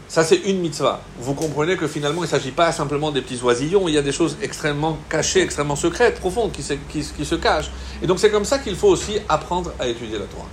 [0.08, 1.02] Ça, c'est une mitzvah.
[1.18, 4.02] Vous comprenez que finalement, il ne s'agit pas simplement des petits oisillons, il y a
[4.02, 7.70] des choses extrêmement cachées, extrêmement secrètes, profondes, qui se, qui, qui se cachent.
[8.02, 10.48] Et donc, c'est comme ça qu'il faut aussi apprendre à étudier la Torah.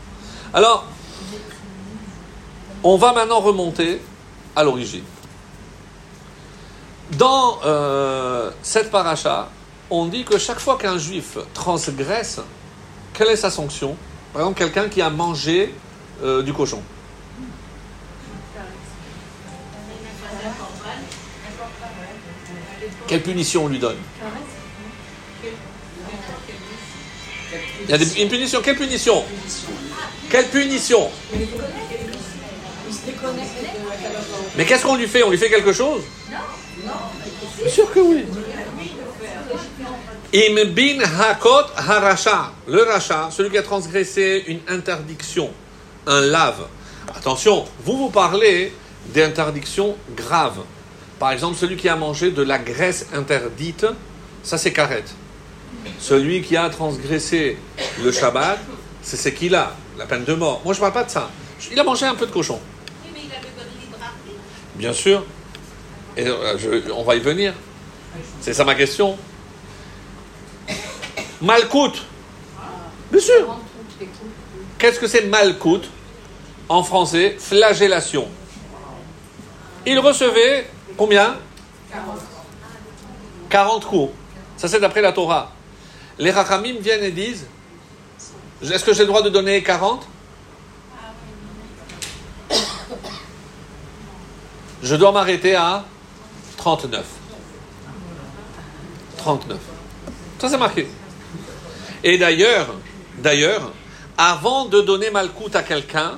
[0.53, 0.85] Alors,
[2.83, 4.01] on va maintenant remonter
[4.55, 5.03] à l'origine.
[7.11, 9.49] Dans euh, cette paracha,
[9.89, 12.39] on dit que chaque fois qu'un juif transgresse,
[13.13, 13.97] quelle est sa sanction?
[14.33, 15.73] Par exemple, quelqu'un qui a mangé
[16.23, 16.81] euh, du cochon.
[23.07, 23.97] Quelle punition on lui donne?
[27.83, 28.61] Il y a une punition.
[28.61, 29.25] Quelle punition?
[30.29, 31.11] Quelle punition?
[34.55, 35.23] Mais qu'est-ce qu'on lui fait?
[35.23, 36.01] On lui fait quelque chose?
[36.29, 38.25] Bien sûr que oui.
[40.33, 42.53] Im bin hakot haracha.
[42.67, 45.51] Le racha, celui qui a transgressé une interdiction,
[46.07, 46.67] un lave.
[47.15, 48.73] Attention, vous vous parlez
[49.13, 50.61] d'interdictions graves.
[51.19, 53.85] Par exemple, celui qui a mangé de la graisse interdite,
[54.43, 55.03] ça c'est karet.
[55.99, 57.57] Celui qui a transgressé
[58.01, 58.59] le Shabbat,
[59.03, 60.61] c'est ce qu'il a, la peine de mort.
[60.63, 61.29] Moi je ne parle pas de ça.
[61.71, 62.59] Il a mangé un peu de cochon.
[63.03, 64.39] Oui, mais il avait donné libre arbitre.
[64.75, 65.23] Bien sûr.
[66.17, 67.53] Et euh, on va y venir.
[68.41, 69.17] C'est ça ma question.
[71.41, 71.93] Malkout.
[73.11, 73.45] Bien sûr.
[73.45, 74.31] 40 toutes les coups.
[74.77, 75.81] Qu'est-ce que c'est malkout
[76.69, 78.27] En français, flagellation.
[79.85, 81.37] Il recevait combien?
[83.49, 84.13] 40 coups.
[84.57, 85.51] Ça c'est d'après la Torah.
[86.19, 87.47] Les Rachamim viennent et disent
[88.61, 90.07] Est-ce que j'ai le droit de donner 40
[94.83, 95.83] Je dois m'arrêter à
[96.57, 97.05] 39.
[99.17, 99.57] 39.
[100.39, 100.87] Ça c'est marqué.
[102.03, 102.73] Et d'ailleurs,
[103.19, 103.71] d'ailleurs,
[104.17, 106.17] avant de donner Malkout à quelqu'un,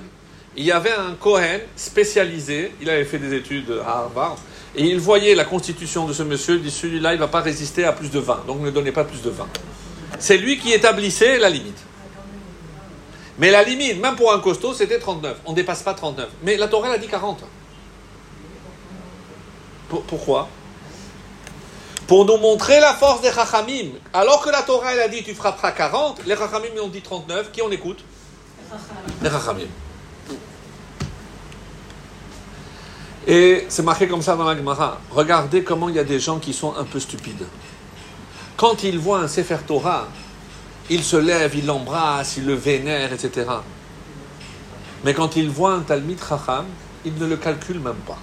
[0.56, 4.38] il y avait un Cohen spécialisé, il avait fait des études à Harvard,
[4.76, 7.42] et il voyait la constitution de ce monsieur, il dit celui-là, il ne va pas
[7.42, 9.48] résister à plus de 20, donc ne donnez pas plus de 20.
[10.20, 11.80] C'est lui qui établissait la limite.
[13.40, 15.38] Mais la limite, même pour un costaud, c'était 39.
[15.46, 16.30] On ne dépasse pas 39.
[16.44, 17.44] Mais la Torah, elle a dit 40.
[19.94, 20.48] Pour- pourquoi?
[22.08, 23.92] Pour nous montrer la force des Chachamim.
[24.12, 27.52] Alors que la Torah, elle a dit tu frapperas 40, les Chachamim ont dit 39.
[27.52, 28.04] Qui on écoute?
[29.22, 29.68] Les Chachamim.
[33.28, 35.00] Et c'est marqué comme ça dans la Gemara.
[35.12, 37.46] Regardez comment il y a des gens qui sont un peu stupides.
[38.58, 40.08] Quand ils voient un Sefer Torah,
[40.90, 43.48] ils se lèvent, ils l'embrassent, ils le vénèrent, etc.
[45.04, 46.66] Mais quand ils voient un Talmid Chacham,
[47.06, 48.18] ils ne le calculent même pas.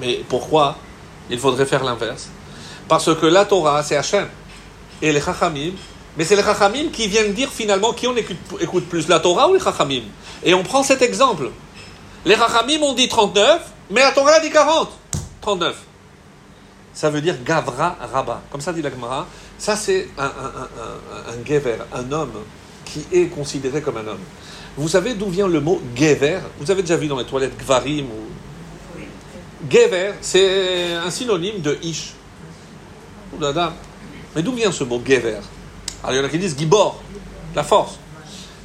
[0.00, 0.76] Mais pourquoi
[1.30, 2.28] Il faudrait faire l'inverse?
[2.88, 4.28] Parce que la Torah, c'est Hachem.
[5.02, 5.72] Et les Chachamim,
[6.16, 9.54] mais c'est les Chachamim qui viennent dire finalement qui on écoute, plus, la Torah ou
[9.54, 10.02] les Chachamim?
[10.42, 11.50] Et on prend cet exemple.
[12.24, 14.90] Les Chachamim ont dit 39, mais la Torah dit 40.
[15.40, 15.76] 39.
[16.94, 18.42] Ça veut dire Gavra Rabba.
[18.50, 19.26] Comme ça dit la Gemara.
[19.58, 22.32] Ça, c'est un, un gever, un homme
[22.84, 24.24] qui est considéré comme un homme.
[24.76, 26.40] Vous savez d'où vient le mot gever?
[26.58, 28.30] Vous avez déjà vu dans les toilettes Gvarim ou
[29.70, 32.14] Gever, c'est un synonyme de ish.
[34.34, 35.38] Mais d'où vient ce mot gever?
[36.02, 37.02] Alors il y en a qui disent gibor,
[37.54, 37.98] la force.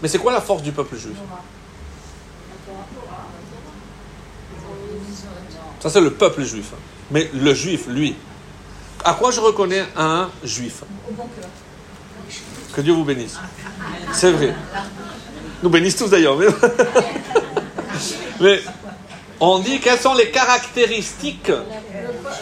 [0.01, 1.17] Mais c'est quoi la force du peuple juif?
[5.79, 6.71] Ça c'est le peuple juif.
[7.09, 8.15] Mais le juif, lui,
[9.03, 10.83] à quoi je reconnais un juif?
[12.73, 13.37] Que Dieu vous bénisse.
[14.13, 14.55] C'est vrai.
[15.63, 16.37] Nous bénissent tous d'ailleurs.
[18.39, 18.61] Mais
[19.41, 22.39] on dit quelles sont les caractéristiques La différence.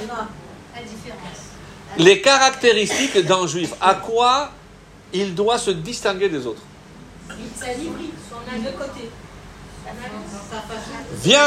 [1.97, 4.51] les caractéristiques d'un juif, à quoi
[5.13, 6.61] il doit se distinguer des autres.
[7.57, 8.11] C'est un hybride.
[8.31, 9.09] On a deux côtés.
[11.23, 11.39] Viens,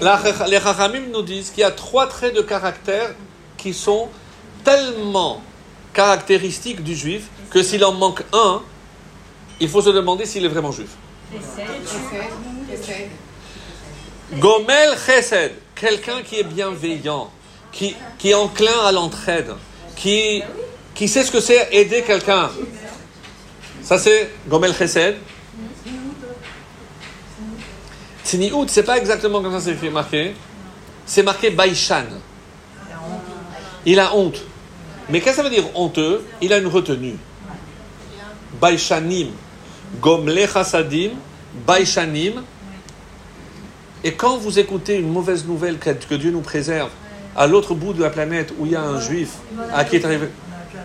[0.00, 3.14] la- les Chachamim nous disent qu'il y a trois traits de caractère
[3.56, 4.08] qui sont
[4.64, 5.40] tellement
[5.92, 8.62] caractéristiques du juif que s'il en manque un,
[9.60, 10.90] il faut se demander s'il est vraiment juif.
[14.34, 17.30] Gomel Chesed, quelqu'un qui est bienveillant,
[17.70, 19.52] qui, qui est enclin à l'entraide,
[19.94, 20.42] qui,
[20.94, 22.50] qui sait ce que c'est aider quelqu'un.
[23.82, 25.16] Ça c'est Gomel Chesed.
[28.24, 30.34] Tzniut, c'est pas exactement comme ça c'est marqué.
[31.04, 32.06] C'est marqué Baishan.
[33.84, 34.40] Il a honte.
[35.10, 36.24] Mais qu'est-ce que ça veut dire honteux?
[36.40, 37.16] Il a une retenue.
[38.60, 39.32] Baishanim.
[40.00, 41.10] Gomle Chasadim.
[41.66, 42.44] Baishanim.
[44.04, 46.90] Et quand vous écoutez une mauvaise nouvelle que, Dieu nous préserve,
[47.36, 49.30] à l'autre bout de la planète où il y a un juif
[49.72, 50.28] à qui est arrivé.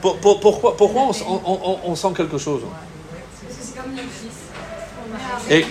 [0.02, 1.10] Pour- pour- pourquoi
[1.86, 2.62] on, sent quelque chose.
[5.50, 5.66] Et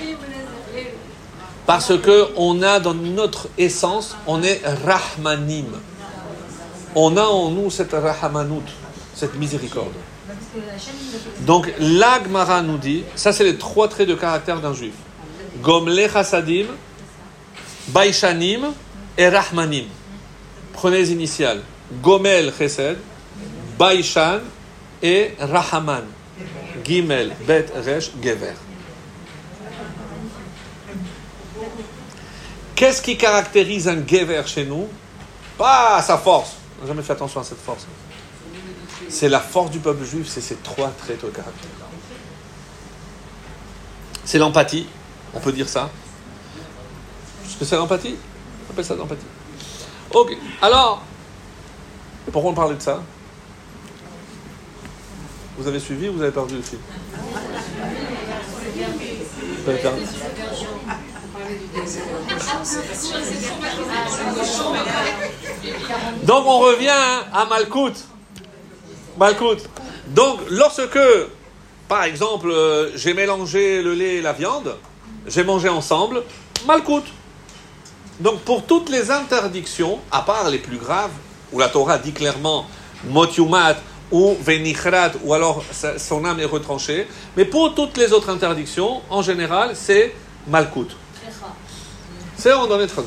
[1.66, 5.66] parce que on a dans notre essence, on est Rahmanim.
[6.94, 8.62] On a en nous cette Rahmanout,
[9.14, 9.92] cette miséricorde.
[11.40, 14.94] Donc l'Agmara nous dit, ça c'est les trois traits de caractère d'un juif.
[15.62, 16.66] Gomle Chassadim,
[17.88, 18.72] Baishanim
[19.16, 19.86] et Rahmanim.
[20.72, 21.62] Prenez les initiales.
[22.02, 22.98] Gomel Chesed,
[23.78, 24.40] Baishan
[25.02, 26.04] et Rahaman.
[26.84, 28.54] Gimel, Bet, Resh, Gever.
[32.74, 34.86] Qu'est-ce qui caractérise un gever chez nous?
[35.56, 36.52] Pas sa force.
[36.78, 37.86] On n'a jamais fait attention à cette force.
[39.08, 41.70] C'est la force du peuple juif, c'est ces trois traits de caractère.
[44.24, 44.86] C'est l'empathie,
[45.32, 45.90] on peut dire ça.
[47.62, 48.16] C'est l'empathie
[48.68, 49.24] On appelle ça l'empathie.
[50.12, 51.02] Ok, alors,
[52.32, 53.02] pourquoi on parlait de ça?
[55.58, 56.78] Vous avez suivi ou vous avez perdu le fil
[66.24, 66.88] Donc on revient
[67.32, 67.94] à Malkout.
[69.18, 69.58] Malkout.
[70.08, 70.98] Donc lorsque,
[71.88, 74.76] par exemple, euh, j'ai mélangé le lait et la viande,
[75.26, 76.22] j'ai mangé ensemble,
[76.66, 77.04] Malkout.
[78.20, 81.10] Donc pour toutes les interdictions, à part les plus graves,
[81.52, 82.66] où la Torah dit clairement
[83.04, 83.76] Motiumat
[84.10, 85.62] ou Venichrat, ou alors
[85.98, 90.14] son âme est retranchée, mais pour toutes les autres interdictions, en général, c'est
[90.46, 90.96] Malkout.
[92.38, 93.02] C'est est très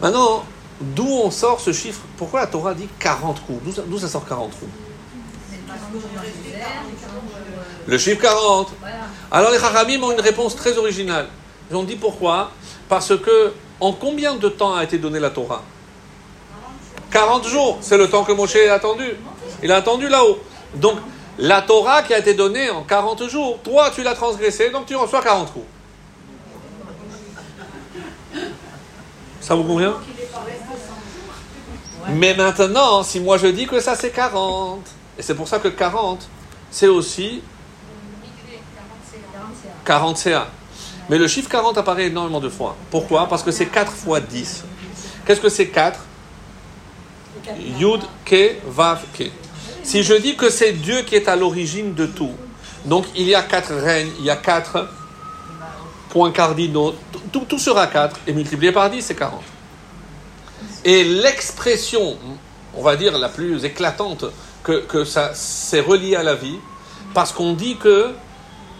[0.00, 0.44] Maintenant,
[0.80, 2.00] d'où on sort ce chiffre?
[2.16, 3.60] Pourquoi la Torah dit 40 coups?
[3.64, 4.70] D'où ça, d'où ça sort 40 coups?
[7.86, 8.68] Le chiffre 40.
[9.30, 11.28] Alors les Haramim ont une réponse très originale.
[11.70, 12.52] Ils ont dit pourquoi?
[12.88, 15.62] Parce que en combien de temps a été donnée la Torah?
[17.10, 17.78] 40 jours.
[17.80, 19.16] C'est le temps que Moshe a attendu.
[19.62, 20.38] Il a attendu là-haut.
[20.74, 20.98] Donc
[21.38, 24.96] la Torah qui a été donnée en 40 jours, toi tu l'as transgressée, donc tu
[24.96, 25.66] reçois 40 coups.
[29.40, 29.94] Ça vous convient?
[32.08, 34.80] Mais maintenant, si moi je dis que ça c'est 40,
[35.18, 36.28] et c'est pour ça que 40,
[36.70, 37.42] c'est aussi
[39.84, 40.48] 40 CA.
[41.08, 42.76] Mais le chiffre 40 apparaît énormément de fois.
[42.90, 43.28] Pourquoi?
[43.28, 44.64] Parce que c'est 4 fois 10.
[45.24, 46.00] Qu'est-ce que c'est 4
[47.78, 49.30] Yud, Ke, Vav, Ke.
[49.82, 52.32] Si je dis que c'est Dieu qui est à l'origine de tout,
[52.86, 54.88] donc il y a quatre règnes, il y a quatre
[56.08, 56.94] points cardinaux,
[57.32, 59.42] tout, sera 4, et multiplié par 10, c'est 40.
[60.84, 62.16] Et l'expression,
[62.74, 64.24] on va dire la plus éclatante,
[64.64, 66.58] que, ça c'est relié à la vie,
[67.14, 68.12] parce qu'on dit que,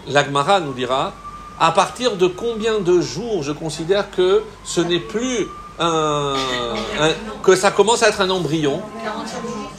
[0.07, 1.13] l'Agmara nous dira,
[1.59, 5.47] à partir de combien de jours je considère que ce n'est plus
[5.79, 6.35] un,
[7.43, 8.81] que ça commence à être un embryon?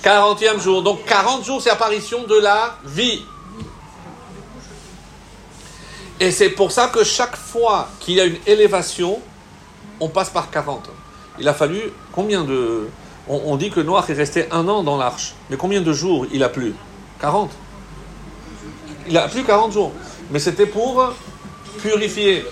[0.03, 0.83] 40e jour.
[0.83, 3.23] Donc 40 jours, c'est apparition de la vie.
[6.21, 9.21] Et c'est pour ça que chaque fois qu'il y a une élévation,
[10.01, 10.91] on passe par 40.
[11.39, 11.81] Il a fallu
[12.13, 12.89] combien de...
[13.29, 15.35] On, on dit que Noach est resté un an dans l'arche.
[15.51, 16.75] Mais combien de jours il a plu?
[17.21, 17.51] 40.
[19.09, 19.93] Il a plu 40 jours.
[20.31, 21.13] Mais c'était pour
[21.79, 22.45] purifier.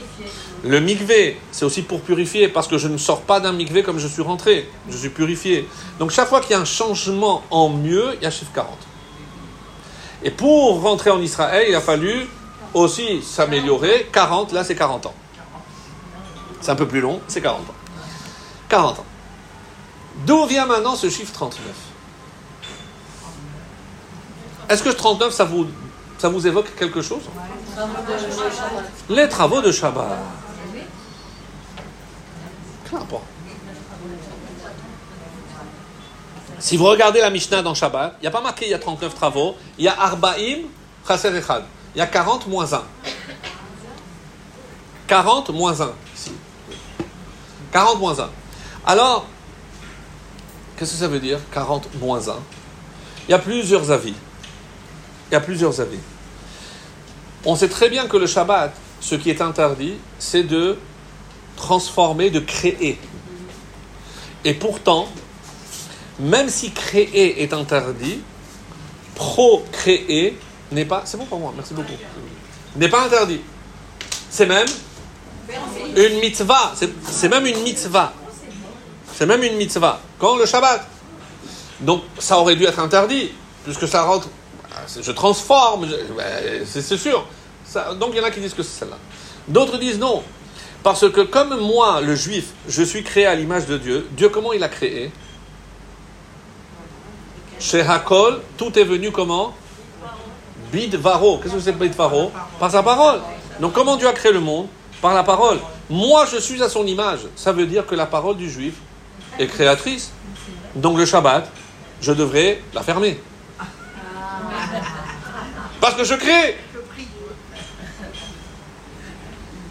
[0.65, 3.99] Le mikvé, c'est aussi pour purifier, parce que je ne sors pas d'un mikvé comme
[3.99, 4.69] je suis rentré.
[4.89, 5.69] Je suis purifié.
[5.99, 8.77] Donc chaque fois qu'il y a un changement en mieux, il y a chiffre 40.
[10.25, 12.27] Et pour rentrer en Israël, il a fallu
[12.75, 14.09] aussi s'améliorer.
[14.13, 15.15] 40, là c'est 40 ans.
[16.61, 17.75] C'est un peu plus long, c'est 40 ans.
[18.69, 19.05] 40 ans.
[20.27, 21.61] D'où vient maintenant ce chiffre 39
[24.69, 25.67] Est-ce que ce 39, ça vous,
[26.19, 27.23] ça vous évoque quelque chose?
[29.11, 30.19] Les travaux de Shabbat.
[36.59, 38.79] Si vous regardez la Mishnah dans Shabbat, il n'y a pas marqué il y a
[38.79, 40.63] 39 travaux, il y a Arba'im,
[41.07, 41.65] Chaser Echad.
[41.95, 42.83] Il y a 40 moins 1.
[45.07, 46.33] 40 moins 1, ici.
[47.73, 48.31] 40 moins 1.
[48.87, 49.27] Alors,
[50.77, 52.35] qu'est-ce que ça veut dire, 40 moins 1
[53.29, 54.15] Il y a plusieurs avis.
[55.31, 56.01] Il y a plusieurs avis.
[57.47, 60.77] On sait très bien que le Shabbat, ce qui est interdit, c'est de
[61.57, 62.99] transformer, de créer.
[64.45, 65.09] Et pourtant,
[66.19, 68.21] même si créer est interdit,
[69.15, 70.39] procréer
[70.73, 71.03] n'est pas.
[71.05, 71.93] C'est bon pour moi, merci beaucoup.
[72.75, 73.41] N'est pas interdit.
[74.29, 74.67] C'est même
[75.97, 76.75] une mitzvah.
[76.75, 78.13] C'est même une mitzvah.
[79.15, 80.01] C'est même une mitzvah.
[80.19, 80.85] Quand le Shabbat.
[81.81, 83.31] Donc ça aurait dû être interdit,
[83.65, 84.29] puisque ça rentre.
[85.01, 85.89] Je transforme,
[86.67, 87.27] c'est sûr.
[87.99, 88.99] Donc il y en a qui disent que c'est celle-là.
[89.49, 90.23] D'autres disent non.
[90.83, 94.53] Parce que comme moi, le juif, je suis créé à l'image de Dieu, Dieu comment
[94.53, 95.11] il a créé?
[97.59, 99.55] Chez Hakol, tout est venu comment?
[100.73, 101.39] Bidvaro.
[101.39, 103.21] Qu'est-ce que c'est Bidvaro Par sa parole.
[103.61, 104.69] Donc comment Dieu a créé le monde?
[105.01, 105.59] Par la parole.
[105.89, 107.21] Moi, je suis à son image.
[107.37, 108.75] Ça veut dire que la parole du juif
[109.39, 110.13] est créatrice.
[110.75, 111.51] Donc le Shabbat,
[112.01, 113.21] je devrais la fermer.
[115.81, 116.57] Parce que je crée.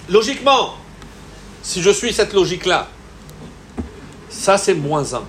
[0.10, 0.76] Logiquement,
[1.64, 2.88] si je suis cette logique-là,
[4.30, 5.24] ça c'est moins un.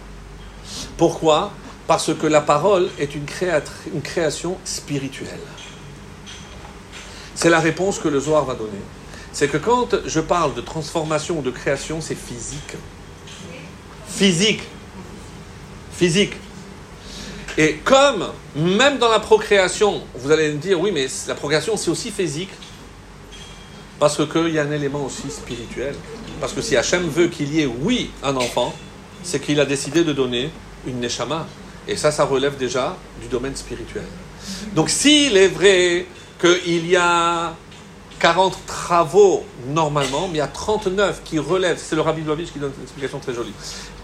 [0.97, 1.53] Pourquoi?
[1.87, 5.41] Parce que la parole est une création spirituelle.
[7.35, 8.81] C'est la réponse que le Zohar va donner.
[9.33, 12.75] c'est que quand je parle de transformation ou de création, c'est physique.
[14.09, 14.63] Physique.
[15.93, 16.33] Physique.
[17.59, 21.91] Et comme, même dans la procréation, vous allez me dire, oui, mais la procréation, c'est
[21.91, 22.51] aussi physique.
[23.99, 25.95] Parce qu'il y a un élément aussi spirituel.
[26.41, 28.75] Parce que si Hachem veut qu'il y ait, oui, un enfant,
[29.23, 30.51] c'est qu'il a décidé de donner
[30.87, 31.47] une neshama.
[31.89, 34.05] Et ça, ça relève déjà du domaine spirituel.
[34.75, 36.07] Donc s'il est vrai
[36.41, 37.55] qu'il y a
[38.19, 42.59] 40 travaux normalement, mais il y a 39 qui relèvent, c'est le Rabbi Dovich qui
[42.59, 43.53] donne une explication très jolie,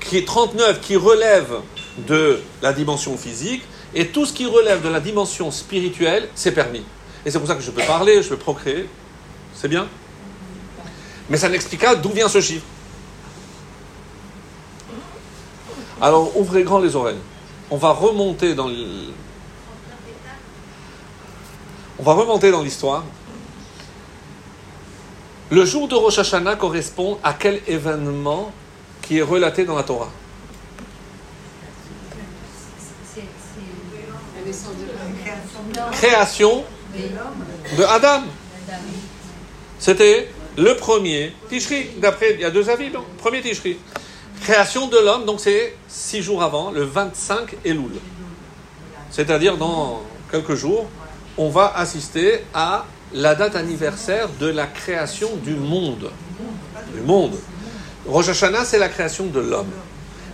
[0.00, 1.60] qui est 39 qui relèvent
[2.06, 3.62] de la dimension physique,
[3.94, 6.82] et tout ce qui relève de la dimension spirituelle, c'est permis.
[7.24, 8.86] Et c'est pour ça que je peux parler, je peux procréer.
[9.62, 9.86] C'est bien
[11.30, 12.64] Mais ça n'explique pas d'où vient ce chiffre.
[16.00, 17.20] Alors ouvrez grand les oreilles.
[17.70, 18.68] On va remonter dans
[21.96, 23.04] On va remonter dans l'histoire.
[25.48, 28.50] Le jour de Rosh Hashanah correspond à quel événement
[29.00, 30.10] qui est relaté dans la Torah
[35.92, 36.64] Création
[37.78, 38.22] de Adam.
[39.82, 41.88] C'était le premier Tishri.
[42.00, 43.78] D'après, il y a deux avis, non Premier Tishri.
[44.40, 47.90] Création de l'homme, donc c'est six jours avant, le 25 Elul.
[49.10, 50.86] C'est-à-dire dans quelques jours,
[51.36, 56.12] on va assister à la date anniversaire de la création du monde.
[56.94, 57.34] Du monde.
[58.06, 59.72] Rosh Hashanah, c'est la création de l'homme.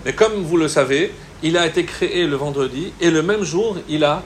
[0.04, 1.10] Mais comme vous le savez,
[1.42, 4.22] il a été créé le vendredi et le même jour, il a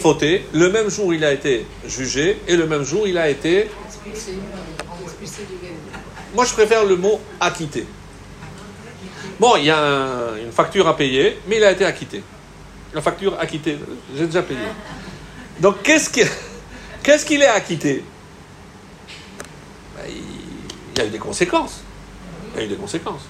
[0.00, 0.46] fauté.
[0.54, 3.68] Le même jour, il a été jugé et le même jour, il a été.
[6.34, 7.86] Moi, je préfère le mot acquitté.
[9.38, 12.22] Bon, il y a une facture à payer, mais il a été acquitté.
[12.94, 13.78] La facture acquittée,
[14.16, 14.60] j'ai déjà payé.
[15.60, 16.28] Donc, qu'est-ce qu'il
[17.02, 18.04] qu'est-ce est acquitté?
[19.96, 21.82] Ben, Il y a eu des conséquences.
[22.54, 23.22] Il y a eu des conséquences.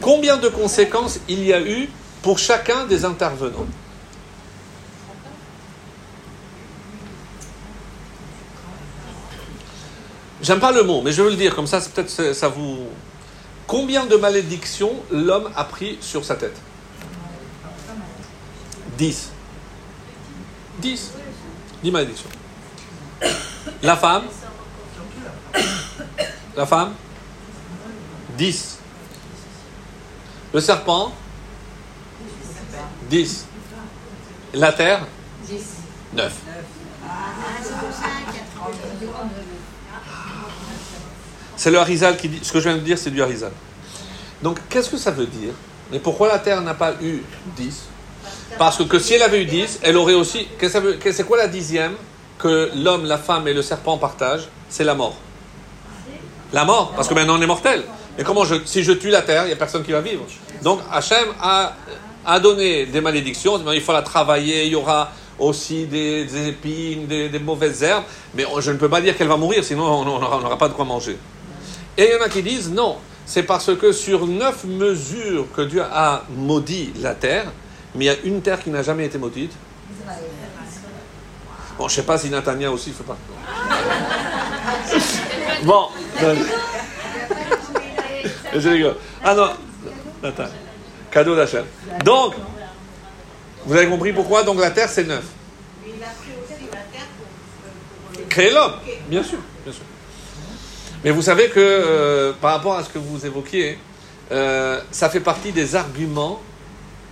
[0.00, 1.88] Combien de conséquences il y a eu
[2.22, 3.66] pour chacun des intervenants?
[10.40, 12.86] J'aime pas le mot, mais je veux le dire, comme ça, peut-être ça vous.
[13.66, 16.56] Combien de malédictions l'homme a pris sur sa tête?
[18.96, 19.30] 10.
[20.78, 21.12] 10.
[21.82, 22.30] 10 malédictions.
[23.82, 24.24] La femme?
[26.56, 26.94] La femme?
[28.36, 28.78] 10.
[30.54, 31.12] Le serpent?
[33.10, 33.46] 10.
[34.54, 35.06] La terre?
[36.14, 36.32] 9.
[41.68, 42.38] C'est le Harizal qui dit.
[42.42, 43.52] Ce que je viens de dire, c'est du Harizal.
[44.42, 45.52] Donc, qu'est-ce que ça veut dire?
[45.92, 47.22] Mais pourquoi la Terre n'a pas eu
[47.58, 47.82] 10
[48.56, 50.48] Parce que, si elle avait eu 10, elle aurait aussi.
[50.58, 51.92] C'est quoi la dixième
[52.38, 54.48] que l'homme, la femme et le serpent partagent?
[54.70, 55.18] C'est la mort.
[56.54, 57.82] La mort, parce que maintenant on est mortel.
[58.18, 60.24] Et comment si je tue la terre, il n'y a personne qui va vivre.
[60.62, 63.60] Donc Hachem a donné des malédictions.
[63.74, 68.04] Il faut la travailler, il y aura aussi des, épines, des, mauvaises herbes.
[68.34, 70.86] Mais je ne peux pas dire qu'elle va mourir, sinon on n'aura pas de quoi
[70.86, 71.18] manger.
[71.98, 72.96] Et il y en a qui disent non,
[73.26, 77.50] c'est parce que sur neuf mesures que Dieu a maudit la terre,
[77.96, 79.52] mais il y a une terre qui n'a jamais été maudite.
[81.76, 83.16] Bon, je ne sais pas si Nathania aussi ne fait pas.
[85.64, 85.88] bon.
[88.54, 88.96] Je rigole.
[89.24, 89.50] Ah non,
[90.22, 90.44] Nathan.
[91.10, 91.64] Cadeau d'achat.
[92.04, 92.34] Donc,
[93.66, 94.44] vous avez compris pourquoi?
[94.44, 95.24] Donc la terre, c'est neuf.
[98.28, 98.74] Créer l'homme,
[99.08, 99.82] bien sûr, bien sûr.
[101.04, 103.78] Mais vous savez que euh, par rapport à ce que vous évoquiez,
[104.32, 106.40] euh, ça fait partie des arguments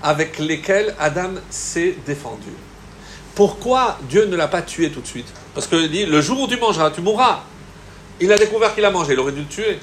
[0.03, 2.51] avec lesquels Adam s'est défendu.
[3.35, 5.29] Pourquoi Dieu ne l'a pas tué tout de suite?
[5.55, 7.41] Parce qu'il dit, le jour où tu mangeras, tu mourras.
[8.19, 9.79] Il a découvert qu'il a mangé, il aurait dû le tuer.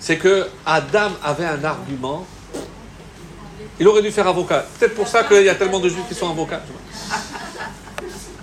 [0.00, 2.26] C'est que Adam avait un argument.
[3.78, 4.64] Il aurait dû faire avocat.
[4.78, 6.62] Peut-être pour ça qu'il y a tellement de juifs qui sont avocats.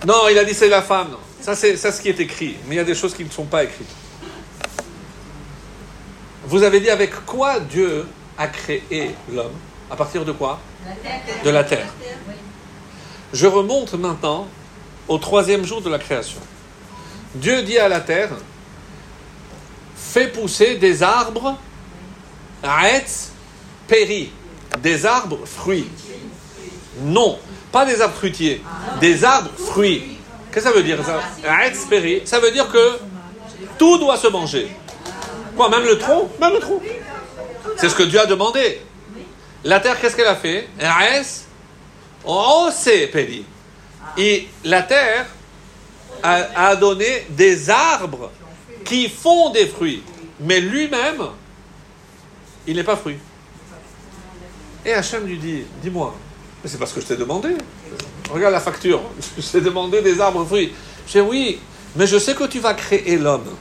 [0.06, 1.16] Non, il a dit c'est la femme.
[1.40, 2.56] Ça, c'est ce qui est écrit.
[2.66, 3.88] Mais il y a des choses qui ne sont pas écrites.
[6.52, 9.54] Vous avez dit avec quoi Dieu a créé l'homme
[9.90, 10.60] À partir de quoi
[11.42, 11.86] De la terre.
[13.32, 14.46] Je remonte maintenant
[15.08, 16.40] au troisième jour de la création.
[17.36, 18.32] Dieu dit à la terre
[19.96, 21.56] Fais pousser des arbres,
[22.62, 23.30] Aetz,
[23.88, 24.30] péri,
[24.82, 25.88] des arbres fruits.
[27.00, 27.38] Non,
[27.72, 28.62] pas des arbres fruitiers,
[29.00, 30.18] des arbres fruits.
[30.52, 31.18] Qu'est-ce que ça veut dire ça?
[32.26, 32.98] Ça veut dire que
[33.78, 34.68] tout doit se manger.
[35.56, 36.80] Quoi, même le tronc Même le tronc.
[37.76, 38.80] C'est ce que Dieu a demandé.
[39.64, 40.68] La terre, qu'est-ce qu'elle a fait.
[44.16, 45.26] Et la terre
[46.22, 48.30] a, donné des arbres
[48.84, 50.02] qui font des fruits.
[50.40, 51.22] Mais lui-même,
[52.66, 53.18] il n'est pas fruit.
[54.84, 56.14] Et Hachem lui dit, dis-moi,
[56.62, 57.50] mais c'est parce que je t'ai demandé.
[58.30, 59.00] Regarde la facture.
[59.36, 60.72] Je t'ai demandé des arbres fruits.
[61.06, 61.60] Je dis oui,
[61.96, 63.56] mais je sais que tu vas créer l'homme.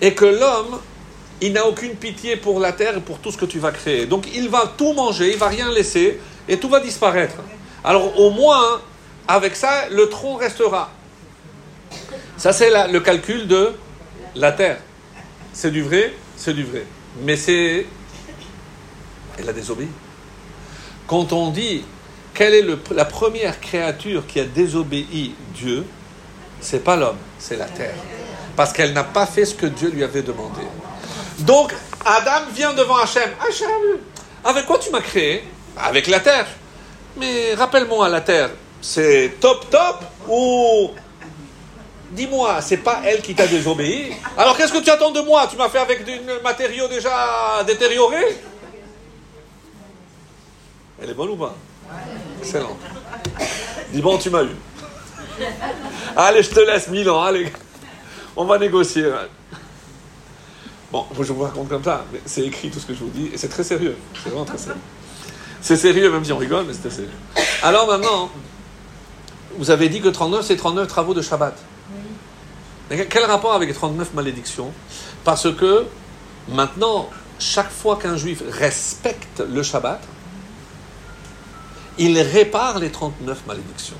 [0.00, 0.80] Et que l'homme,
[1.40, 4.06] il n'a aucune pitié pour la terre et pour tout ce que tu vas créer.
[4.06, 7.36] Donc il va tout manger, il va rien laisser et tout va disparaître.
[7.82, 8.80] Alors au moins,
[9.28, 10.90] avec ça, le tronc restera.
[12.36, 13.72] Ça, c'est le calcul de
[14.34, 14.78] la terre.
[15.52, 16.84] C'est du vrai, c'est du vrai.
[17.22, 17.86] Mais c'est.
[19.38, 19.88] Elle a désobéi.
[21.06, 21.84] Quand on dit
[22.34, 25.84] quelle est la première créature qui a désobéi Dieu,
[26.60, 27.94] c'est pas l'homme, c'est la terre.
[28.56, 30.62] Parce qu'elle n'a pas fait ce que Dieu lui avait demandé.
[31.40, 31.74] Donc,
[32.04, 33.30] Adam vient devant Hachem.
[33.40, 33.98] Hachem,
[34.44, 35.44] avec quoi tu m'as créé?
[35.76, 36.46] Avec la terre.
[37.16, 38.50] Mais rappelle-moi, la terre,
[38.80, 40.90] c'est top top ou
[42.10, 44.14] dis-moi, c'est pas elle qui t'a désobéi?
[44.36, 45.46] Alors qu'est-ce que tu attends de moi?
[45.50, 48.36] Tu m'as fait avec des matériaux déjà détériorés
[51.02, 51.54] Elle est bonne ou pas?
[52.40, 52.76] Excellent.
[53.92, 54.56] Dis bon, tu m'as eu.
[56.16, 57.52] Allez, je te laisse mille ans, allez.
[58.36, 59.10] On va négocier.
[60.90, 63.30] Bon, je vous raconte comme ça, mais c'est écrit tout ce que je vous dis,
[63.32, 63.96] et c'est très sérieux.
[64.14, 64.80] C'est vraiment très sérieux.
[65.60, 67.10] C'est sérieux, même si on rigole, mais c'est sérieux.
[67.62, 68.30] Alors maintenant,
[69.56, 71.56] vous avez dit que 39, c'est 39 travaux de Shabbat.
[72.90, 74.70] Mais quel rapport avec les 39 malédictions?
[75.24, 75.86] Parce que
[76.48, 77.08] maintenant,
[77.38, 80.00] chaque fois qu'un juif respecte le Shabbat,
[81.98, 83.96] il répare les 39 malédictions.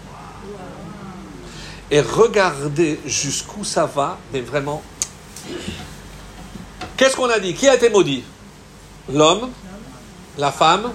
[1.90, 4.82] Et regardez jusqu'où ça va, mais vraiment.
[6.96, 7.54] Qu'est-ce qu'on a dit?
[7.54, 8.24] Qui a été maudit?
[9.12, 9.50] L'homme,
[10.38, 10.92] la femme,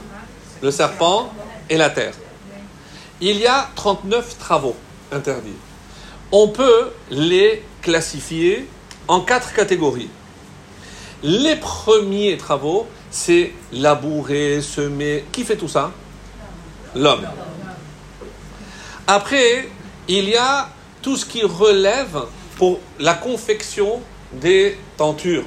[0.61, 1.31] le serpent
[1.69, 2.13] et la terre.
[3.21, 4.75] Il y a 39 travaux
[5.11, 5.57] interdits.
[6.31, 8.67] On peut les classifier
[9.07, 10.09] en quatre catégories.
[11.21, 15.25] Les premiers travaux, c'est labourer, semer.
[15.31, 15.91] Qui fait tout ça?
[16.95, 17.27] L'homme.
[19.05, 19.67] Après,
[20.07, 20.69] il y a
[21.01, 22.23] tout ce qui relève
[22.57, 24.01] pour la confection
[24.33, 25.45] des tentures.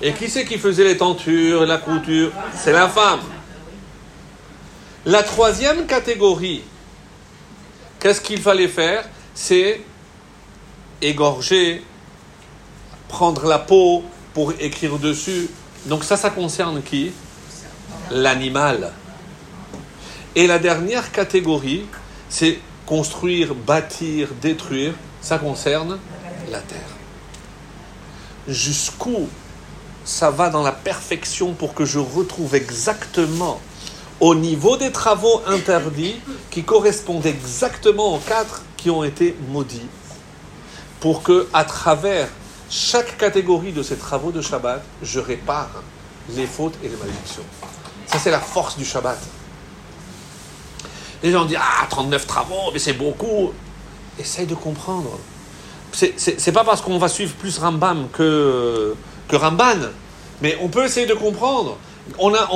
[0.00, 2.30] Et qui c'est qui faisait les tentures, la couture?
[2.54, 3.20] C'est la femme.
[5.04, 6.62] La troisième catégorie,
[8.00, 9.08] qu'est-ce qu'il fallait faire?
[9.34, 9.82] C'est
[11.00, 11.82] égorger,
[13.08, 15.48] prendre la peau pour écrire dessus.
[15.86, 17.12] Donc ça, ça concerne qui?
[18.10, 18.92] L'animal.
[20.34, 21.86] Et la dernière catégorie,
[22.28, 22.58] c'est
[22.88, 24.94] construire, bâtir, détruire.
[25.20, 25.98] Ça concerne
[26.50, 26.88] la terre.
[28.48, 29.28] Jusqu'où
[30.06, 33.60] ça va dans la perfection pour que je retrouve exactement
[34.20, 36.16] au niveau des travaux interdits
[36.50, 39.86] qui correspondent exactement aux quatre qui ont été maudits
[40.98, 42.28] pour que à travers
[42.70, 45.82] chaque catégorie de ces travaux de Shabbat, je répare
[46.30, 47.44] les fautes et les malédictions.
[48.06, 49.18] Ça, c'est la force du Shabbat.
[51.22, 53.52] Les gens disent Ah, 39 travaux, mais c'est beaucoup.
[54.18, 55.18] Essaye de comprendre.
[55.92, 58.94] C'est pas parce qu'on va suivre plus Rambam que,
[59.26, 59.88] que Ramban,
[60.42, 61.78] mais on peut essayer de comprendre.
[62.18, 62.48] On a,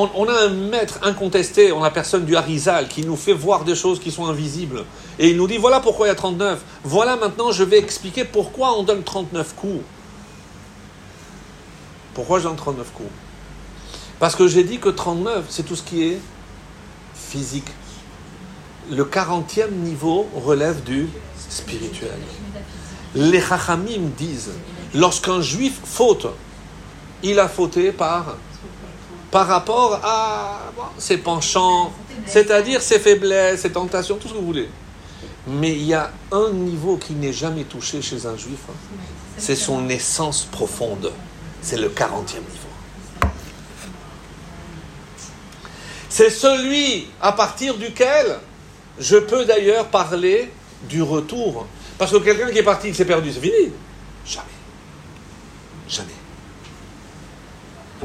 [0.44, 4.10] un maître incontesté, on a personne du Harizal qui nous fait voir des choses qui
[4.10, 4.84] sont invisibles.
[5.18, 6.60] Et il nous dit voilà pourquoi il y a 39.
[6.84, 9.84] Voilà maintenant, je vais expliquer pourquoi on donne 39 coups.
[12.14, 13.08] Pourquoi je donne 39 coups?
[14.18, 16.20] Parce que j'ai dit que 39, c'est tout ce qui est
[17.14, 17.68] physique.
[18.90, 21.08] Le 40e niveau relève du
[21.48, 22.18] spirituel.
[23.14, 24.52] Les Chachamim disent
[24.94, 26.26] lorsqu'un juif faute,
[27.22, 28.36] il a fauté par
[29.30, 30.60] par rapport à
[30.98, 31.90] ses penchants,
[32.26, 34.68] c'est-à-dire ses faiblesses, ses tentations, tout ce que vous voulez.
[35.46, 38.98] Mais il y a un niveau qui n'est jamais touché chez un juif, hein.
[39.38, 41.10] c'est son essence profonde.
[41.62, 43.30] C'est le 40e niveau.
[46.10, 48.38] C'est celui à partir duquel
[49.02, 50.50] je peux d'ailleurs parler
[50.88, 51.66] du retour.
[51.98, 53.72] Parce que quelqu'un qui est parti, il s'est perdu, c'est fini.
[54.24, 54.46] Jamais.
[55.88, 56.12] Jamais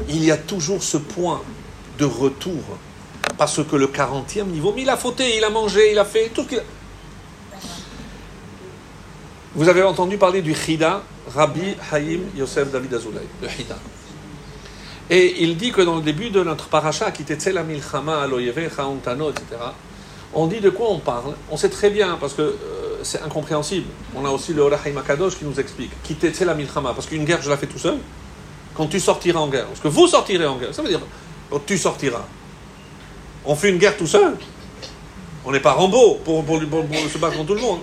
[0.08, 1.42] il y a toujours ce point
[1.98, 2.62] de retour.
[3.36, 6.30] Parce que le 40e niveau, mais il a fauté, il a mangé, il a fait
[6.34, 6.62] tout ce qu'il a.
[9.54, 11.02] Vous avez entendu parler du Hida,
[11.34, 13.78] Rabbi Haïm Yosef David Azoulay, le Hida.
[15.10, 18.58] Et il dit que dans le début de notre paracha, qui était la milchama, aloyeve,
[18.58, 18.76] etc.,
[20.34, 21.34] on dit de quoi on parle.
[21.50, 22.56] On sait très bien, parce que euh,
[23.02, 23.86] c'est incompréhensible.
[24.14, 25.90] On a aussi le Orahaim Akadosh qui nous explique.
[26.02, 27.98] Qui était la milchama, parce qu'une guerre, je la fais tout seul
[28.78, 29.66] quand tu sortiras en guerre.
[29.66, 30.72] Parce que vous sortirez en guerre.
[30.72, 31.00] Ça veut dire,
[31.50, 32.24] quand tu sortiras.
[33.44, 34.36] On fait une guerre tout seul.
[35.44, 37.80] On n'est pas Rambo pour, pour, se battre contre tout le monde.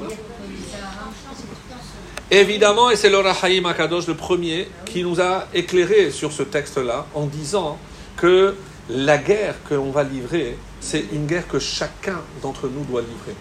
[2.31, 7.05] Évidemment, et c'est le Rahaïm Akadosh, le premier, qui nous a éclairé sur ce texte-là,
[7.13, 7.77] en disant
[8.17, 8.55] que
[8.89, 13.35] la guerre que l'on va livrer, c'est une guerre que chacun d'entre nous doit livrer.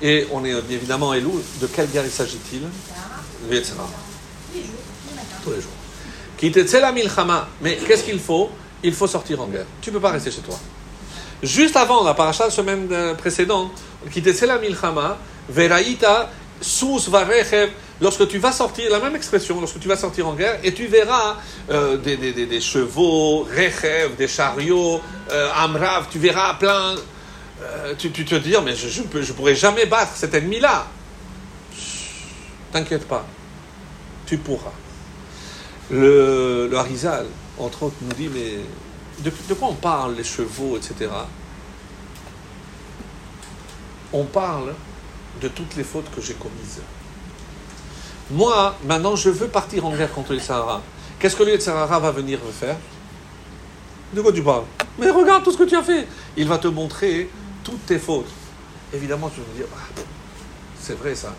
[0.00, 2.62] Et on est évidemment Elou, de quelle guerre il s'agit-il
[3.48, 3.88] Le Yetzirah.
[5.42, 6.80] Tous les jours.
[6.80, 7.48] La milchama.
[7.62, 8.50] Mais qu'est-ce qu'il faut
[8.82, 9.66] Il faut sortir en guerre.
[9.80, 10.58] Tu ne peux pas rester chez toi.
[11.42, 13.72] Juste avant, la paracha de semaine euh, précédente,
[14.10, 17.70] qui la milchama, veraïta, sous varechev,
[18.00, 20.86] lorsque tu vas sortir, la même expression, lorsque tu vas sortir en guerre, et tu
[20.86, 21.36] verras
[21.70, 26.96] euh, des, chevaux, rechev, des chariots, euh, amrav, tu verras plein.
[27.62, 30.86] Euh, tu, te dis, mais je ne je, pourrais jamais battre cet ennemi-là.
[32.72, 33.24] T'inquiète pas,
[34.26, 34.72] tu pourras.
[35.90, 37.26] Le, le Harizal,
[37.58, 38.58] entre autres, nous dit, mais
[39.22, 41.10] de quoi on parle, les chevaux, etc.
[44.12, 44.74] On parle
[45.40, 46.80] de toutes les fautes que j'ai commises.
[48.30, 50.80] Moi, maintenant, je veux partir en guerre contre les Sahara.
[51.18, 52.76] Qu'est-ce que le Sahara va venir faire?
[54.12, 54.64] De quoi tu parles?
[54.98, 56.06] Mais regarde tout ce que tu as fait.
[56.36, 57.28] Il va te montrer
[57.62, 58.30] toutes tes fautes.
[58.92, 60.00] Évidemment, tu vas me dire, ah,
[60.80, 61.34] c'est vrai ça,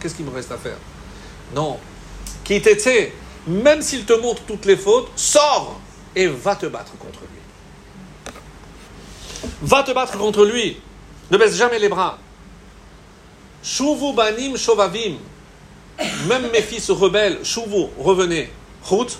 [0.00, 0.78] qu'est-ce qu'il me reste à faire?
[1.54, 1.78] Non.
[2.42, 3.12] Qui t'était,
[3.46, 5.78] même s'il te montre toutes les fautes, sors
[6.14, 7.40] et va te battre contre lui.
[9.62, 10.80] Va te battre contre lui.
[11.30, 12.18] Ne baisse jamais les bras.
[13.62, 14.56] Shuvu banim.
[16.28, 18.50] Même mes fils rebelles, Shuvu, revenez.
[18.82, 19.18] Route.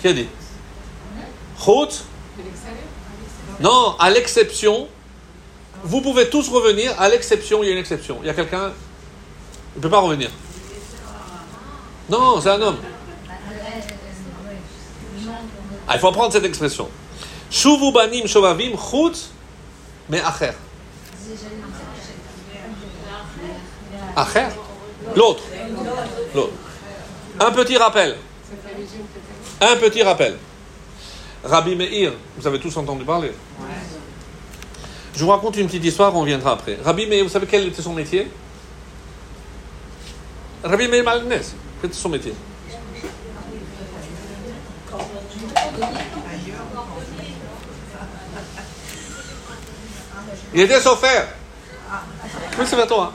[0.00, 0.28] Qui a dit?
[1.58, 2.04] Route.
[3.60, 4.88] Non, à l'exception.
[5.82, 8.18] Vous pouvez tous revenir, à l'exception, il y a une exception.
[8.22, 8.72] Il y a quelqu'un?
[9.74, 10.30] Il ne peut pas revenir.
[12.10, 12.78] Non, c'est un homme.
[15.88, 16.88] Ah, il faut prendre cette expression.
[17.50, 19.30] Shuvu banim shovavim chut
[20.08, 20.52] mais acher.
[24.16, 24.48] Acher
[25.16, 25.42] L'autre.
[26.34, 26.52] L'autre.
[27.38, 28.16] Un petit rappel.
[29.60, 30.36] Un petit rappel.
[31.42, 33.32] Rabbi Meir, vous avez tous entendu parler.
[35.14, 36.78] Je vous raconte une petite histoire, on viendra après.
[36.84, 38.30] Rabbi Meir, vous savez quel était son métier?
[40.62, 41.28] Rabbi Meir Malnes,
[41.80, 42.34] quel était son métier?
[50.52, 51.28] Il était chauffeur.
[52.58, 53.12] Oui, c'est vers toi.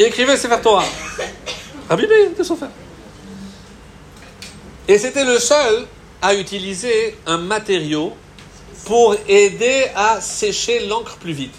[0.00, 0.82] Il écrivait vers toi.
[1.86, 2.70] Rabbi Meir était chauffeur.
[4.88, 5.86] Et c'était le seul
[6.22, 8.14] à utiliser un matériau
[8.86, 11.54] pour aider à sécher l'encre plus vite.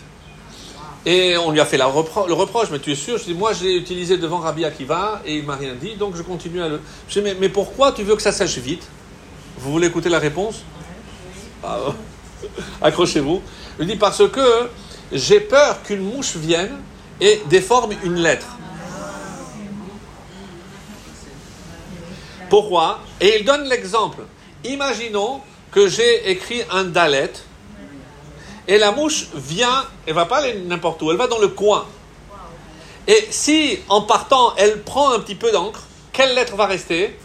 [1.06, 3.20] Et on lui a fait le reproche, mais tu es sûr?
[3.20, 6.16] Je dis, moi je l'ai utilisé devant Rabbi Akiva et il m'a rien dit, donc
[6.16, 6.82] je continue à le.
[7.10, 8.88] Je dis, mais, mais, pourquoi tu veux que ça sèche vite?
[9.60, 10.64] Vous voulez écouter la réponse?
[11.64, 11.78] Ah,
[12.82, 13.39] Accrochez-vous.
[13.80, 14.68] Il dit parce que
[15.12, 16.80] j'ai peur qu'une mouche vienne
[17.22, 18.47] et déforme une lettre.
[22.49, 22.99] Pourquoi?
[23.22, 24.24] Et il donne l'exemple.
[24.65, 25.39] Imaginons
[25.72, 27.32] que j'ai écrit un dalet
[28.67, 31.86] et la mouche vient, elle va pas aller n'importe où, elle va dans le coin.
[33.07, 37.17] Et si en partant, elle prend un petit peu d'encre, quelle lettre va rester?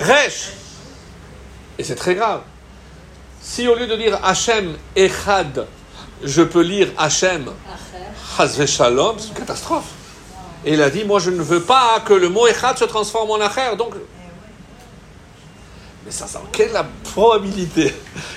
[0.00, 0.50] Resh.
[1.78, 2.42] Et c'est très grave.
[3.40, 5.66] Si au lieu de dire Hachem Echad,
[6.22, 7.50] je peux lire Hachem
[8.38, 9.90] Hazve Shalom, c'est une catastrophe.
[10.64, 13.30] Et il a dit Moi, je ne veux pas que le mot Echad se transforme
[13.30, 13.76] en Acher.
[13.76, 13.94] Donc.
[16.04, 17.94] Mais ça, ça, quelle est la probabilité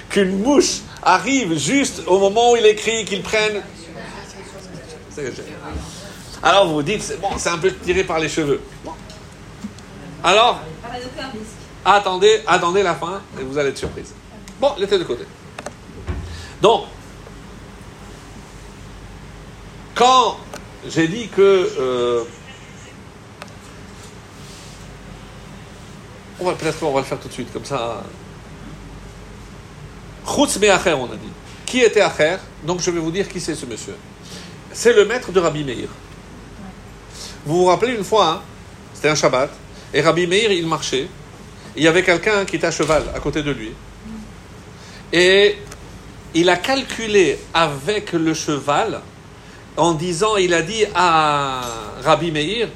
[0.10, 3.62] qu'une mouche arrive juste au moment où il écrit, qu'il prenne.
[6.44, 8.62] Alors vous vous dites, c'est bon, c'est un peu tiré par les cheveux.
[10.24, 10.62] Alors,
[11.84, 14.14] attendez, attendez la fin et vous allez être surprise.
[14.60, 15.24] Bon, laissez de côté.
[16.62, 16.86] Donc,
[19.98, 20.38] quand
[20.88, 21.42] j'ai dit que
[21.80, 22.24] euh,
[26.40, 28.04] on va peut-être on va le faire tout de suite comme ça.
[30.26, 31.32] Chutz Acher, on a dit.
[31.66, 32.38] Qui était Acher?
[32.64, 33.96] Donc je vais vous dire qui c'est ce monsieur.
[34.72, 35.90] C'est le maître de Rabbi Meir.
[37.46, 38.42] Vous vous rappelez une fois, hein,
[38.94, 39.50] c'était un Shabbat,
[39.94, 41.08] et Rabbi Meir, il marchait.
[41.76, 43.72] Il y avait quelqu'un qui était à cheval à côté de lui.
[45.14, 45.58] Et
[46.36, 49.02] il a calculé avec le cheval
[49.78, 51.62] en disant, il a dit à
[52.04, 52.70] Rabbi Meir,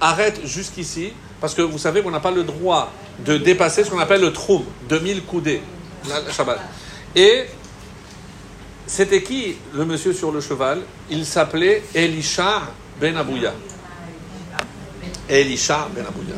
[0.00, 2.90] arrête jusqu'ici, parce que vous savez qu'on n'a pas le droit
[3.24, 5.62] de dépasser ce qu'on appelle le troum, 2000 coudées,
[6.08, 6.58] le Shabbat.
[7.14, 7.44] Et
[8.86, 10.82] c'était qui le monsieur sur le cheval?
[11.10, 12.62] Il s'appelait Elisha
[13.00, 13.52] Ben Abouya.
[15.28, 16.36] Elisha Ben Abouya.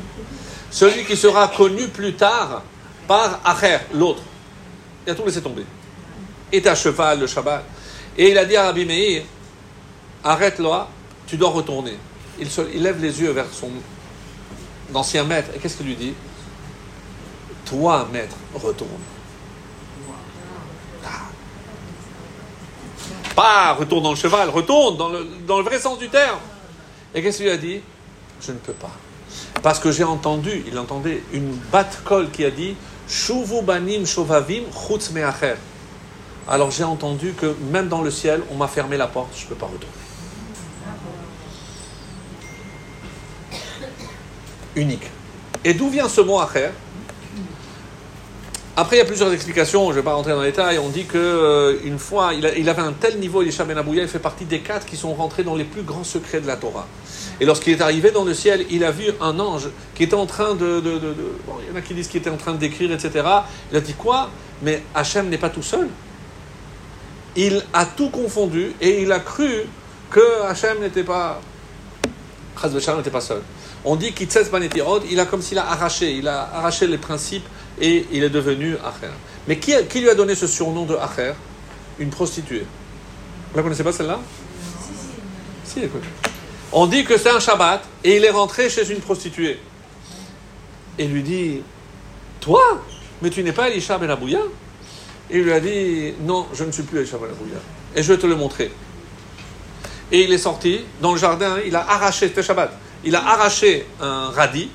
[0.70, 2.62] Celui qui sera connu plus tard
[3.06, 4.22] par Acher, l'autre
[5.06, 5.64] il a tout laissé tomber.
[6.52, 7.64] Et à cheval le Shabbat.
[8.16, 9.22] Et il a dit à Rabbi Meir,
[10.24, 10.68] arrête-le,
[11.26, 11.96] tu dois retourner.
[12.38, 13.70] Il, lève les yeux vers son
[14.94, 15.50] ancien maître.
[15.54, 16.14] Et qu'est-ce qu'il lui dit?
[17.66, 18.90] Toi, maître, retourne.
[21.04, 21.08] Ah.
[23.34, 26.38] Pas retourne dans le cheval, retourne dans le, dans le vrai sens du terme.
[27.14, 27.80] Et qu'est-ce qu'il lui a dit?
[28.40, 28.92] Je ne peux pas.
[29.62, 32.76] Parce que j'ai entendu, il entendait une batte-colle qui a dit
[33.08, 35.54] Shuvu banim shovavim chutz me'acher.
[36.48, 39.48] Alors j'ai entendu que même dans le ciel, on m'a fermé la porte, je ne
[39.50, 39.97] peux pas retourner.
[44.78, 45.10] Unique.
[45.64, 46.68] Et d'où vient ce mot acher?
[48.76, 50.78] Après, il y a plusieurs explications, je ne vais pas rentrer dans les détails.
[50.78, 54.08] On dit que euh, fois, il, a- avait un tel niveau, Elisha Ben Abouya, il
[54.08, 56.86] fait partie des quatre qui sont rentrés dans les plus grands secrets de la Torah.
[57.40, 60.26] Et lorsqu'il est arrivé dans le ciel, il a vu un ange qui était en
[60.26, 60.78] train de...
[61.44, 63.26] bon, il y en a qui disent qu'il était en train de décrire, etc.
[63.72, 64.30] Il a dit quoi?
[64.62, 65.88] Mais Hachem n'est pas tout seul.
[67.34, 69.64] Il a tout confondu et il a cru
[70.08, 71.40] que Hachem n'était pas...
[72.64, 73.42] N'était pas seul.
[73.84, 77.46] On dit qu'Itzes Banetirod, il a comme s'il a arraché, il a arraché les principes
[77.80, 79.12] et il est devenu Acher.
[79.46, 81.32] Mais qui, lui a donné ce surnom de Acher?
[81.98, 82.64] Une prostituée.
[83.50, 84.20] Vous la connaissez pas celle-là?
[85.64, 86.02] Si, écoute.
[86.72, 89.58] On dit que c'est un Shabbat et il est rentré chez une prostituée.
[90.98, 91.62] Et lui dit
[92.40, 92.82] Toi
[93.22, 94.40] Mais tu n'es pas Elisha Ben Abouya?
[95.30, 97.58] Il lui a dit Non, je ne suis plus Elisha Ben Abouya.
[97.96, 98.70] Et je vais te le montrer.
[100.12, 102.72] Et il est sorti dans le jardin, il a arraché, c'était Shabbat,
[103.04, 104.70] il a arraché un radis,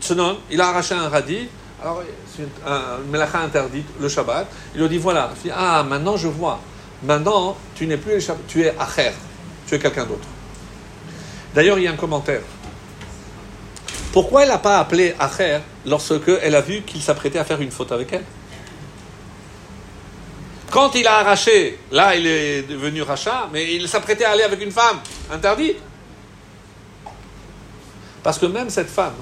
[0.00, 1.48] Tsunon, il a arraché un radis,
[1.82, 2.02] alors
[2.36, 6.28] c'est un melacha interdite, le Shabbat, il lui dit voilà, il dit, ah maintenant je
[6.28, 6.60] vois,
[7.02, 9.12] maintenant tu n'es plus Elisha, tu es Acher,
[9.66, 10.26] tu es quelqu'un d'autre.
[11.54, 12.42] D'ailleurs, il y a un commentaire.
[14.12, 17.70] Pourquoi elle n'a pas appelé Acher lorsque elle a vu qu'il s'apprêtait à faire une
[17.70, 18.24] faute avec elle?
[20.70, 24.62] Quand il a arraché, là il est devenu rachat, mais il s'apprêtait à aller avec
[24.62, 25.00] une femme,
[25.32, 25.74] interdit.
[28.22, 29.14] Parce que même cette femme,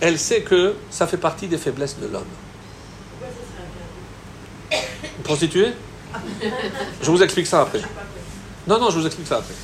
[0.00, 2.24] elle sait que ça fait partie des faiblesses de l'homme.
[5.22, 5.72] Prostituée
[7.02, 7.80] Je vous explique ça après.
[8.66, 9.54] Non, non, je vous explique ça après.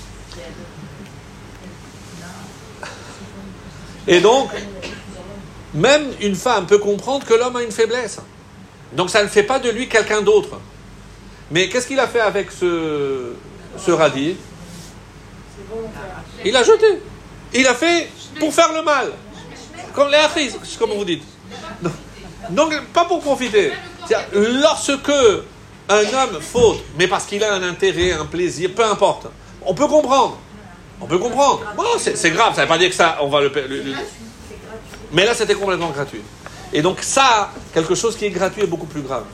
[4.09, 4.51] Et donc,
[5.75, 8.19] même une femme peut comprendre que l'homme a une faiblesse.
[8.93, 10.61] Donc ça ne fait pas de lui quelqu'un d'autre.
[11.51, 13.33] Mais qu'est-ce qu'il a fait avec ce,
[13.79, 14.37] ce radis?
[16.45, 17.01] Il l'a jeté.
[17.57, 19.13] Il a fait pour faire le mal.
[19.95, 21.25] Comme les achis, comme vous dites.
[22.51, 23.73] Donc, pas pour profiter.
[24.33, 25.09] Lorsque
[25.89, 29.27] un homme faute, mais parce qu'il a un intérêt, un plaisir, peu importe,
[29.65, 30.39] on peut comprendre.
[31.01, 31.61] On peut comprendre.
[31.77, 33.95] Bon, c'est grave, ça ne veut pas dire que ça, on va le, le-
[35.13, 36.23] Mais là, c'était complètement gratuit.
[36.73, 39.25] Et donc ça, quelque chose qui est gratuit est beaucoup plus grave.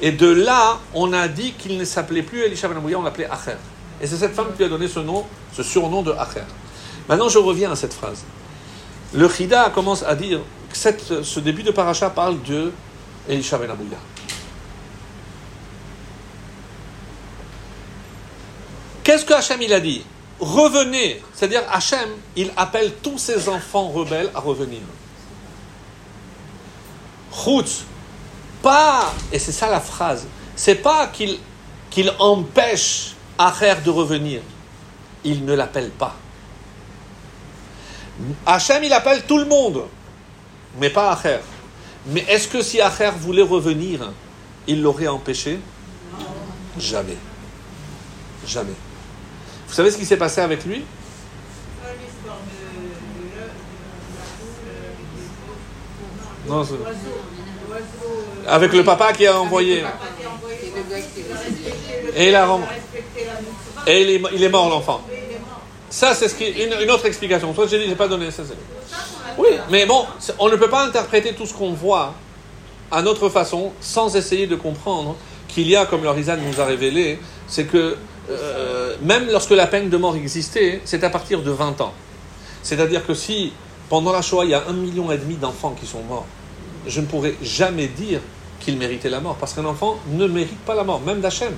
[0.00, 3.56] Et de là, on a dit qu'il ne s'appelait plus Elisha Ben on l'appelait Acher.
[4.00, 6.42] Et c'est cette femme qui a donné ce nom, ce surnom de Acher.
[7.08, 8.24] Maintenant, je reviens à cette phrase.
[9.14, 10.40] Le Chida commence à dire
[10.70, 12.72] que ce début de paracha parle de
[13.28, 13.96] Elisha Ben Abouya.
[19.02, 20.04] Qu'est-ce que Hachem il a dit?
[20.38, 21.22] Revenez.
[21.34, 24.80] C'est-à-dire Hachem, il appelle tous ses enfants rebelles à revenir.
[27.32, 27.84] Chutz,
[28.62, 31.38] pas, et c'est ça la phrase, c'est pas qu'il
[31.90, 34.40] qu'il empêche Acher de revenir.
[35.22, 36.16] Il ne l'appelle pas.
[38.46, 39.84] Hachem, il appelle tout le monde,
[40.80, 41.38] mais pas Acher.
[42.06, 44.12] Mais est-ce que si Acher voulait revenir,
[44.66, 45.58] il l'aurait empêché?
[46.78, 47.16] Jamais.
[48.46, 48.72] Jamais.
[49.68, 50.84] Vous savez ce qui s'est passé avec lui?
[58.46, 59.84] Avec le papa qui a envoyé.
[62.16, 62.58] Et il a
[63.86, 65.02] Et il est mort, l'enfant.
[65.90, 67.52] Ça, c'est une, autre explication.
[67.52, 68.30] Toi, j'ai dit, pas donné.
[68.30, 68.42] Ça,
[69.38, 70.04] oui, mais bon,
[70.38, 72.14] on ne peut pas interpréter tout ce qu'on voit
[72.90, 75.16] à notre façon sans essayer de comprendre
[75.46, 77.96] qu'il y a, comme Lorizan nous a révélé, c'est que
[78.30, 81.94] euh, même lorsque la peine de mort existait, c'est à partir de 20 ans.
[82.62, 83.52] C'est-à-dire que si,
[83.88, 86.26] pendant la Shoah, il y a un million et demi d'enfants qui sont morts,
[86.86, 88.20] je ne pourrais jamais dire
[88.60, 91.52] qu'ils méritaient la mort, parce qu'un enfant ne mérite pas la mort, même d'Hachem.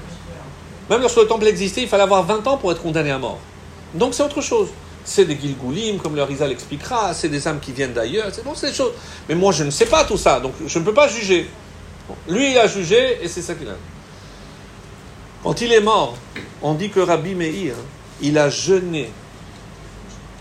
[0.88, 3.38] Même lorsque le temple existait, il fallait avoir 20 ans pour être condamné à mort.
[3.94, 4.68] Donc c'est autre chose.
[5.04, 8.54] C'est des Gilgoulim, comme le Rizal l'expliquera, c'est des âmes qui viennent d'ailleurs, c'est bon,
[8.54, 8.92] c'est des choses.
[9.28, 11.48] Mais moi, je ne sais pas tout ça, donc je ne peux pas juger.
[12.28, 13.76] Lui, il a jugé, et c'est ça qu'il a.
[15.42, 16.16] Quand il est mort,
[16.60, 17.74] on dit que Rabbi Meir,
[18.20, 19.10] il a jeûné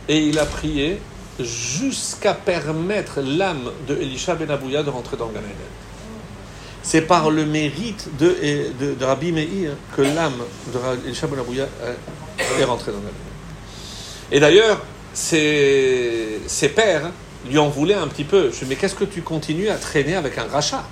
[0.10, 1.00] et il a prié
[1.40, 5.40] jusqu'à permettre l'âme de Elisha Ben Abouya de rentrer dans Gan.
[6.84, 8.36] C'est par le mérite de,
[9.00, 10.42] Rabbi Meir que l'âme
[10.74, 13.29] de Elisha Ben Abouya a est rentré dans lumière.
[14.32, 14.82] Et d'ailleurs,
[15.14, 16.40] ses,
[16.76, 17.12] pères
[17.48, 18.52] lui en voulaient un petit peu.
[18.52, 20.84] Je dis, mais qu'est-ce que tu continues à traîner avec un rachat?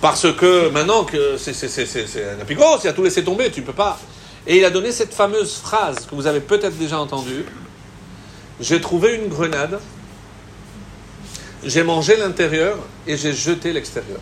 [0.00, 3.72] Parce que maintenant que c'est un apicos, il a tout laissé tomber, tu ne peux
[3.72, 3.98] pas.
[4.46, 7.44] Et il a donné cette fameuse phrase que vous avez peut-être déjà entendue.
[8.60, 9.80] J'ai trouvé une grenade,
[11.64, 14.20] j'ai mangé l'intérieur et j'ai jeté l'extérieur.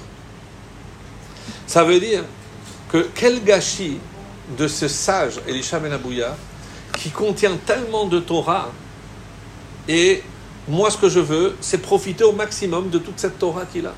[1.66, 2.24] Ça veut dire
[2.90, 3.98] que quel gâchis
[4.58, 6.36] de ce sage Elisha Ben Abouya
[6.98, 8.70] qui contient tellement de Torah
[9.88, 10.22] et
[10.68, 13.94] moi ce que je veux c'est profiter au maximum de toute cette Torah qu'il a.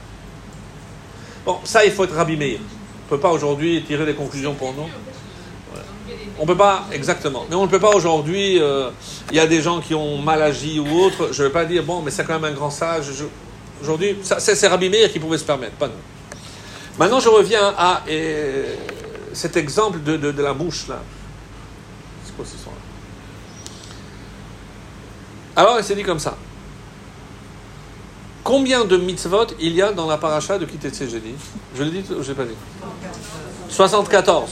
[1.45, 2.59] Bon, ça il faut être Rabbi Meir.
[2.59, 4.89] On ne peut pas aujourd'hui tirer des conclusions pour nous.
[6.39, 7.47] On ne peut pas, exactement.
[7.49, 8.61] Mais on ne peut pas aujourd'hui.
[8.61, 8.91] euh,
[9.31, 11.31] Il y a des gens qui ont mal agi ou autre.
[11.33, 13.07] Je ne vais pas dire, bon, mais c'est quand même un grand sage.
[13.81, 15.95] Aujourd'hui, c'est Rabbi Meir qui pouvait se permettre, pas nous.
[16.99, 18.03] Maintenant, je reviens à
[19.37, 21.01] cet exemple de, de- de la mouche, là.
[22.25, 22.77] C'est quoi ce son-là
[25.57, 26.37] Alors, il s'est dit comme ça.
[28.45, 31.35] Combien de mitzvot il y a dans la paracha de Kitetse, j'ai dit?
[31.77, 32.55] Je l'ai dit ou je l'ai pas dit?
[33.69, 34.51] 74.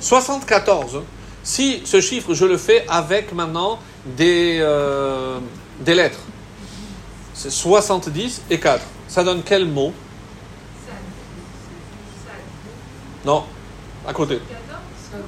[0.00, 1.02] 74.
[1.42, 5.38] Si ce chiffre, je le fais avec maintenant des, euh,
[5.80, 6.20] des lettres.
[7.34, 8.84] C'est 70 et 4.
[9.08, 9.92] Ça donne quel mot?
[13.24, 13.44] Non,
[14.06, 14.40] à côté.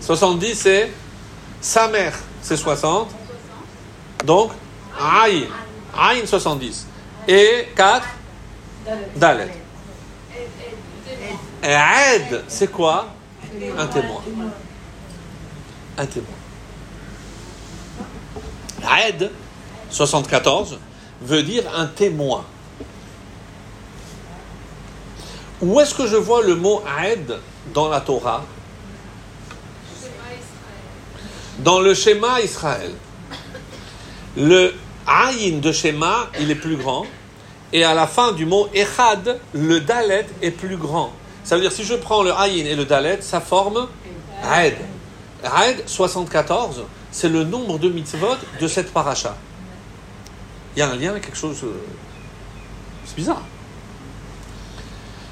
[0.00, 0.92] 70, c'est
[1.60, 3.08] sa mère, c'est 60.
[4.24, 4.52] Donc,
[4.98, 5.46] Aïn.
[5.96, 6.86] Aïn, 70.
[7.28, 8.06] Et 4,
[9.16, 9.50] Dalet.
[11.62, 13.08] Et Aed, c'est quoi?
[13.78, 14.22] Un témoin.
[15.96, 16.34] Un témoin.
[18.82, 19.30] Aed,
[19.90, 20.78] 74,
[21.22, 22.44] veut dire un témoin.
[25.62, 27.38] Où est-ce que je vois le mot Aed
[27.72, 28.44] dans la Torah?
[31.58, 32.92] Dans le schéma Israël.
[34.36, 34.74] Le
[35.06, 37.06] Aïn de schéma, il est plus grand.
[37.72, 41.12] Et à la fin du mot Echad, le Dalet est plus grand.
[41.44, 43.88] Ça veut dire, si je prends le Aïn et le Dalet, ça forme
[44.44, 44.76] Aed.
[45.44, 49.36] Aed 74, c'est le nombre de mitzvot de cette paracha.
[50.74, 51.58] Il y a un lien quelque chose.
[51.64, 51.72] euh,
[53.06, 53.42] C'est bizarre.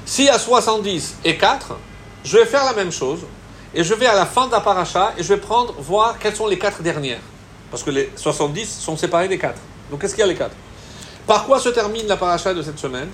[0.05, 1.77] Si à 70 et 4,
[2.23, 3.21] je vais faire la même chose.
[3.75, 6.35] Et je vais à la fin de la paracha et je vais prendre, voir quelles
[6.35, 7.21] sont les quatre dernières.
[7.71, 9.55] Parce que les 70 sont séparés des 4.
[9.89, 10.51] Donc qu'est-ce qu'il y a les 4
[11.25, 13.09] Par quoi se termine la paracha de cette semaine?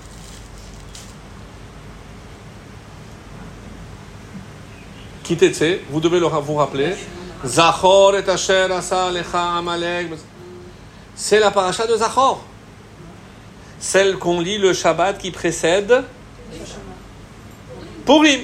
[5.24, 6.95] Kitetse, vous devez vous rappeler.
[7.45, 9.12] Zachor et asher asa
[9.57, 10.07] amalek.
[11.16, 12.43] C'est la paracha de Zachor.
[13.80, 16.03] Celle qu'on lit le Shabbat qui précède
[18.05, 18.41] Purim.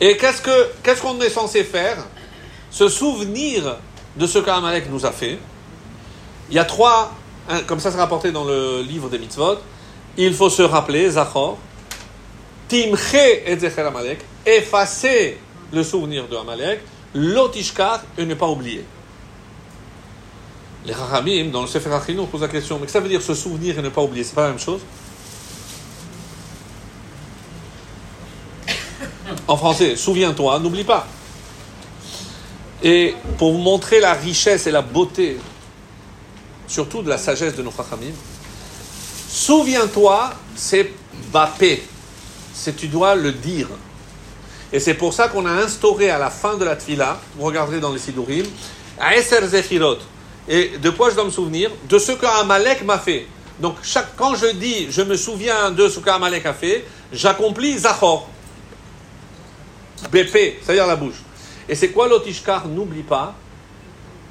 [0.00, 1.96] Et qu'est-ce que qu'est-ce qu'on est censé faire?
[2.70, 3.76] Se souvenir
[4.16, 5.38] de ce qu'Amalek nous a fait.
[6.50, 7.12] Il y a trois,
[7.66, 9.58] comme ça c'est rapporté dans le livre des mitzvot.
[10.16, 11.58] Il faut se rappeler, Zachor,
[12.68, 15.38] Timche et Zecher Amalek, effacer
[15.72, 16.80] le souvenir de Amalek,
[17.14, 18.84] l'otishkar et ne pas oublier.
[20.86, 23.34] Les Rahamim, dans le Sefer Achinu, posent la question, mais que ça veut dire se
[23.34, 24.24] souvenir et ne pas oublier?
[24.24, 24.80] C'est pas la même chose?
[29.48, 31.06] En français, souviens-toi, n'oublie pas.
[32.82, 35.38] Et pour vous montrer la richesse et la beauté,
[36.66, 38.12] surtout de la sagesse de nos Chachamim,
[39.28, 40.92] souviens-toi, c'est
[41.32, 41.82] Bapé.
[42.52, 43.68] C'est tu dois le dire.
[44.72, 47.80] Et c'est pour ça qu'on a instauré à la fin de la Tfila, vous regarderez
[47.80, 48.44] dans les Sidurim,
[49.00, 49.96] Eser Zechirot.
[50.46, 51.70] Et de quoi je dois me souvenir?
[51.88, 53.26] De ce qu'Amalek m'a fait.
[53.60, 58.28] Donc chaque, quand je dis je me souviens de ce qu'Amalek a fait, j'accomplis Zachor.
[60.10, 61.22] BP, c'est-à-dire la bouche.
[61.68, 63.34] Et c'est quoi l'otishkar N'oublie pas,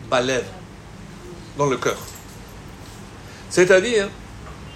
[0.09, 0.45] Balev,
[1.57, 1.97] dans le cœur.
[3.49, 4.09] C'est-à-dire,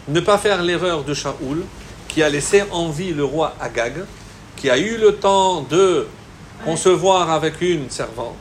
[0.08, 1.64] ne pas faire l'erreur de Shaoul,
[2.08, 4.04] qui a laissé en vie le roi Agag,
[4.58, 6.08] qui a eu le temps de
[6.66, 8.36] concevoir avec une servante,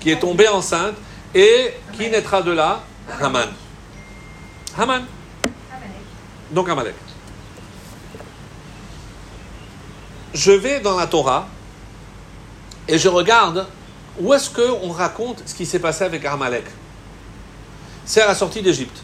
[0.00, 0.94] qui est tombée enceinte,
[1.34, 2.82] et qui naîtra de là
[3.20, 3.48] Haman.
[4.78, 5.04] Haman.
[6.50, 6.94] Donc Amalek.
[10.32, 11.48] Je vais dans la Torah
[12.88, 13.66] et je regarde
[14.18, 16.64] où est-ce qu'on raconte ce qui s'est passé avec Amalek?
[18.04, 18.98] C'est à la sortie d'Égypte,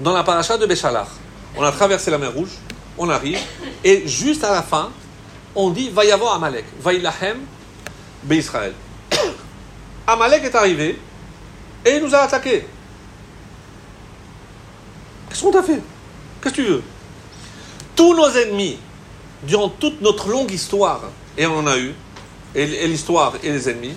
[0.00, 1.08] dans la paracha de Béchalach.
[1.56, 2.56] On a traversé la mer Rouge,
[2.98, 3.38] on arrive,
[3.84, 4.90] et juste à la fin,
[5.54, 7.38] on dit Va y avoir Amalek, Va ilahem
[8.30, 8.74] Israël.
[10.06, 10.98] Amalek est arrivé
[11.84, 12.66] et il nous a attaqués.
[15.28, 15.80] Qu'est-ce qu'on t'a fait?
[16.40, 16.82] Qu'est-ce que tu veux?
[17.94, 18.78] Tous nos ennemis,
[19.42, 21.02] durant toute notre longue histoire,
[21.38, 21.94] et on en a eu,
[22.56, 23.94] et, l'histoire et les ennemis,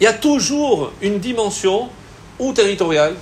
[0.00, 1.88] il y a toujours une dimension
[2.38, 3.16] ou territoriale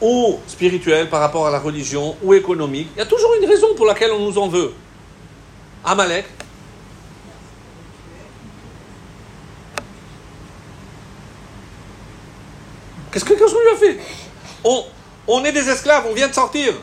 [0.00, 2.88] ou spirituelle par rapport à la religion ou économique.
[2.96, 4.72] Il y a toujours une raison pour laquelle on nous en veut.
[5.84, 6.26] Amalek,
[13.10, 13.98] Qu'est-ce que qu'est-ce qu'on lui a fait?
[14.64, 14.84] On,
[15.26, 16.74] on est des esclaves, on vient de sortir.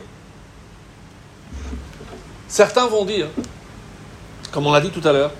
[2.48, 3.28] Certains vont dire,
[4.50, 5.30] comme on l'a dit tout à l'heure,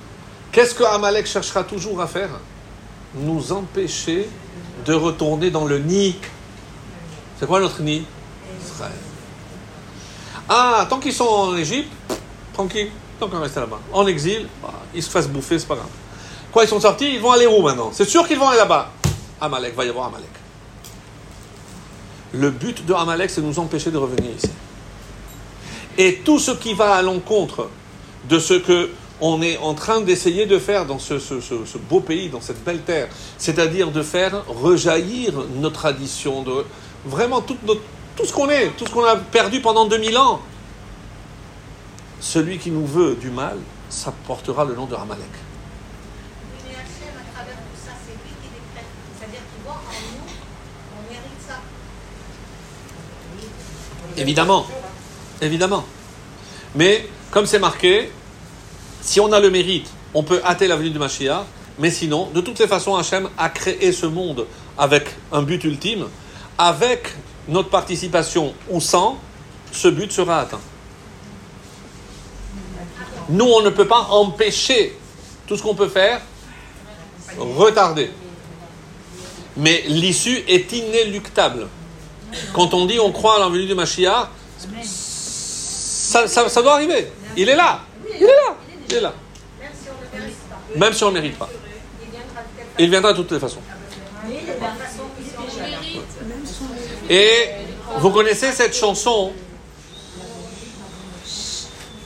[0.57, 2.31] qu'est-ce que Amalek cherchera toujours à faire
[3.15, 4.27] Nous empêcher
[4.87, 6.17] de retourner dans le nid.
[7.39, 8.05] C'est quoi notre nid
[8.65, 8.93] Israël.
[10.49, 11.93] Ah, tant qu'ils sont en Égypte,
[12.55, 12.89] tranquille,
[13.21, 13.81] tant qu'on reste là-bas.
[13.93, 15.91] En exil, bah, ils se fassent bouffer, c'est pas grave.
[16.51, 18.91] Quoi, ils sont sortis, ils vont aller où maintenant C'est sûr qu'ils vont aller là-bas.
[19.39, 20.31] Amalek, va y avoir Amalek.
[22.33, 24.51] Le but de Amalek, c'est de nous empêcher de revenir ici.
[25.99, 27.69] Et tout ce qui va à l'encontre
[28.31, 28.91] de ce que
[29.21, 32.41] on est en train d'essayer de faire dans ce, ce- ce- ce beau pays, dans
[32.41, 33.09] cette belle terre,
[33.39, 36.65] c'est-à-dire de faire rejaillir nos traditions, de
[37.07, 37.81] vraiment notre-
[38.17, 40.41] tout ce qu'on est, tout ce qu'on a perdu pendant 2000 ans.
[42.21, 43.59] Celui qui nous veut du mal,
[43.89, 45.25] ça portera le nom de Amalek.
[46.65, 48.87] Mais Hachem, à travers tout ça, c'est lui qui décrète.
[49.19, 51.61] C'est-à-dire qu'il voit en nous, on mérite ça.
[54.21, 54.67] Évidemment.
[55.43, 55.85] Évidemment.
[56.75, 58.11] Mais, comme c'est marqué,
[59.01, 61.45] si on a le mérite, on peut hâter la venue de Mashiach,
[61.79, 64.47] mais sinon, de toutes les façons, Hachem a créé ce monde
[64.79, 66.07] avec un but ultime.
[66.59, 67.09] Avec
[67.49, 69.19] notre participation ou sans,
[69.73, 70.61] ce but sera atteint.
[73.29, 74.97] Nous, on ne peut pas empêcher
[75.47, 76.21] tout ce qu'on peut faire,
[77.39, 78.11] retarder.
[79.57, 81.69] Mais l'issue est inéluctable.
[82.55, 84.29] Quand on dit on croit à la venue de Mashiach,
[84.83, 87.11] ça, ça- ça doit arriver.
[87.37, 87.81] Il est là.
[88.15, 88.57] Il est là.
[88.89, 89.15] Il est là.
[90.77, 91.49] Même si on ne mérite pas.
[92.79, 93.61] Il viendra de toutes les façons.
[97.09, 97.49] Et
[97.99, 99.33] vous connaissez cette chanson?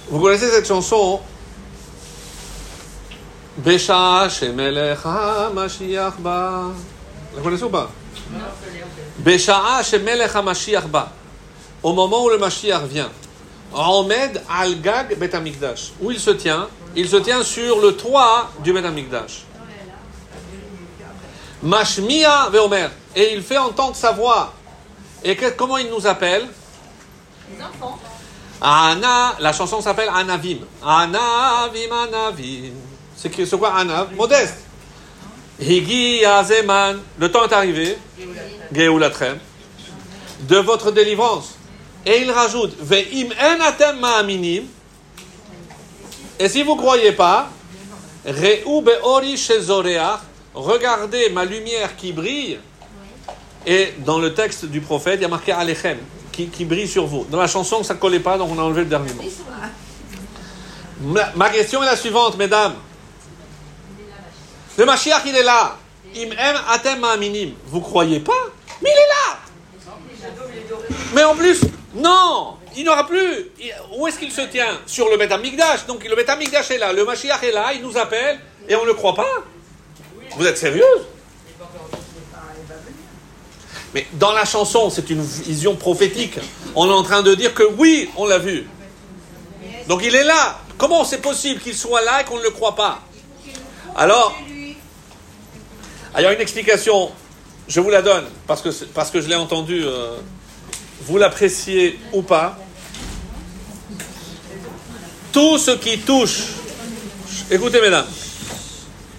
[0.08, 1.20] Vous connaissez cette chanson?
[3.56, 6.72] Besha Shemelech HaMashiach Ba.
[7.34, 7.90] Vous connaissez ou pas?
[9.18, 11.12] Besha Shemelech HaMashiach Ba.
[11.82, 13.10] Au moment où le Mashiach vient.
[13.72, 15.92] Omed al Gag Bet Amikdash.
[16.00, 16.68] Où il se tient?
[16.96, 19.44] Il se tient sur le toit du Bet Amikdash.
[21.62, 22.88] Mashmia Veomer.
[23.14, 24.52] Et il fait entendre sa voix.
[25.22, 26.46] Et que- comment il nous appelle?
[27.56, 27.98] Les enfants.
[28.62, 30.58] Ana, la chanson s'appelle Anavim.
[30.84, 32.72] Anavim, Anavim.
[33.16, 33.74] C'est quoi?
[33.74, 34.58] Anav Modeste.
[35.60, 37.00] Higi Azeman.
[37.18, 37.98] Le temps est arrivé.
[40.40, 41.56] De votre délivrance.
[42.06, 44.64] Et il rajoute Ve'im en atem ma'aminim.
[46.38, 47.50] Et si vous ne croyez pas,
[48.24, 50.20] Re'u be'ori shezoreach.
[50.54, 52.58] Regardez ma lumière qui brille.
[53.66, 55.98] Et dans le texte du prophète, il y a marqué Alechem,
[56.32, 57.26] qui, qui brille sur vous.
[57.30, 59.24] Dans la chanson, ça ne collait pas, donc on a enlevé le dernier mot.
[61.34, 62.74] Ma, question est la suivante, mesdames.
[64.76, 65.76] Le Mashiach, il est là.
[66.16, 67.52] Im em atem minim.
[67.66, 68.32] Vous croyez pas?
[68.82, 69.38] Mais il est là.
[71.14, 71.60] Mais en plus,
[71.94, 73.50] non, il n'aura plus.
[73.58, 74.78] Il- Où est-ce qu'il se tient?
[74.86, 75.86] Sur le Beth Amikdash.
[75.86, 78.38] Donc le Beth Amikdash est là, le Mashiach est là, il nous appelle,
[78.68, 79.26] et on ne le croit pas.
[80.36, 81.02] Vous êtes sérieuse?
[83.92, 86.38] Mais dans la chanson, c'est une vision prophétique.
[86.76, 88.68] On est en train de dire que oui, on l'a vu.
[89.88, 90.60] Donc il est là.
[90.78, 93.00] Comment c'est possible qu'il soit là et qu'on ne le croit pas?
[93.96, 94.76] Alors, il
[96.22, 97.10] y a une explication.
[97.66, 99.82] Je vous la donne parce que, parce que je l'ai entendu.
[99.84, 100.16] euh,
[101.02, 102.58] vous l'appréciez ou pas.
[105.32, 106.48] Tout ce qui touche,
[107.50, 108.06] écoutez mesdames,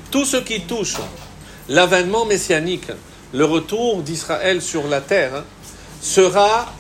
[0.10, 0.96] tout ce qui touche
[1.70, 2.92] l'avènement messianique,
[3.34, 5.44] le retour d'Israël sur la terre, hein,
[6.02, 6.74] sera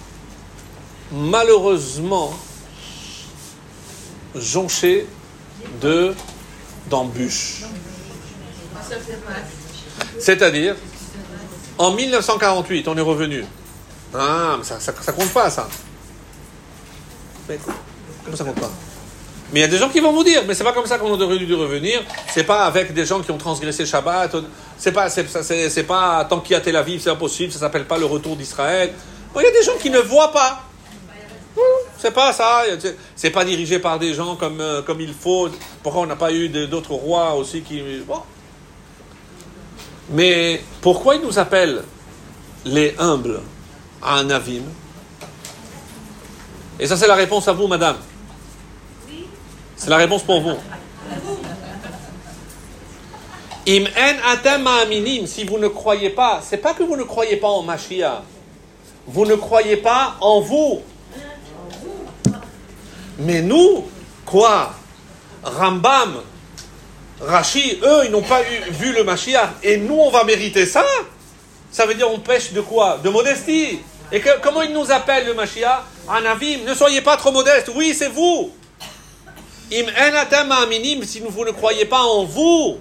[1.11, 2.33] malheureusement
[4.35, 5.07] jonché
[5.81, 6.13] de
[6.89, 7.63] d'embûches.
[10.19, 10.75] C'est-à-dire,
[11.77, 13.45] en 1948, on est revenu.
[14.13, 15.67] Ah, mais ça, ça, compte pas, ça.
[18.25, 18.71] Comment ça compte pas?
[19.53, 20.97] Mais il y a des gens qui vont vous dire, mais c'est pas comme ça
[20.97, 22.01] qu'on aurait dû revenir.
[22.33, 24.35] C'est pas avec des gens qui ont transgressé Shabbat.
[24.77, 27.51] C'est pas, c'est, c'est, c'est pas tant qu'il y a Tel Aviv, c'est impossible.
[27.51, 28.93] Ça s'appelle pas le retour d'Israël.
[29.35, 30.61] Il y a des gens qui ne voient pas.
[31.97, 32.63] C'est pas ça.
[33.15, 35.49] C'est- pas dirigé par des gens comme, euh, comme il faut.
[35.83, 37.81] Pourquoi on n'a pas eu d'autres rois aussi qui.
[40.09, 41.83] Mais pourquoi il nous appelle
[42.65, 43.41] les humbles?
[44.01, 44.63] À un avim
[46.79, 47.97] Et ça, c'est la réponse à vous, madame.
[49.75, 50.57] C'est la réponse pour vous.
[53.67, 57.37] Im en atem aminim, si vous ne croyez pas, c'est pas que vous ne croyez
[57.37, 58.23] pas en Mashiach.
[59.07, 60.81] Vous ne croyez pas en vous.
[63.19, 63.85] Mais nous,
[64.25, 64.73] quoi?
[65.43, 66.21] Rambam,
[67.19, 69.49] Rashi, eux, ils n'ont pas eu, vu le Mashiach.
[69.63, 70.85] Et nous, on va mériter ça?
[71.71, 72.99] Ça veut dire on pêche de quoi?
[73.03, 73.79] De modestie.
[74.11, 75.83] Et comment il nous appelle le Mashiach?
[76.09, 77.71] Anavim, ne soyez pas trop modeste.
[77.73, 78.51] Oui, c'est vous.
[79.71, 79.85] Im
[80.51, 82.77] aminim, si vous ne croyez pas en vous.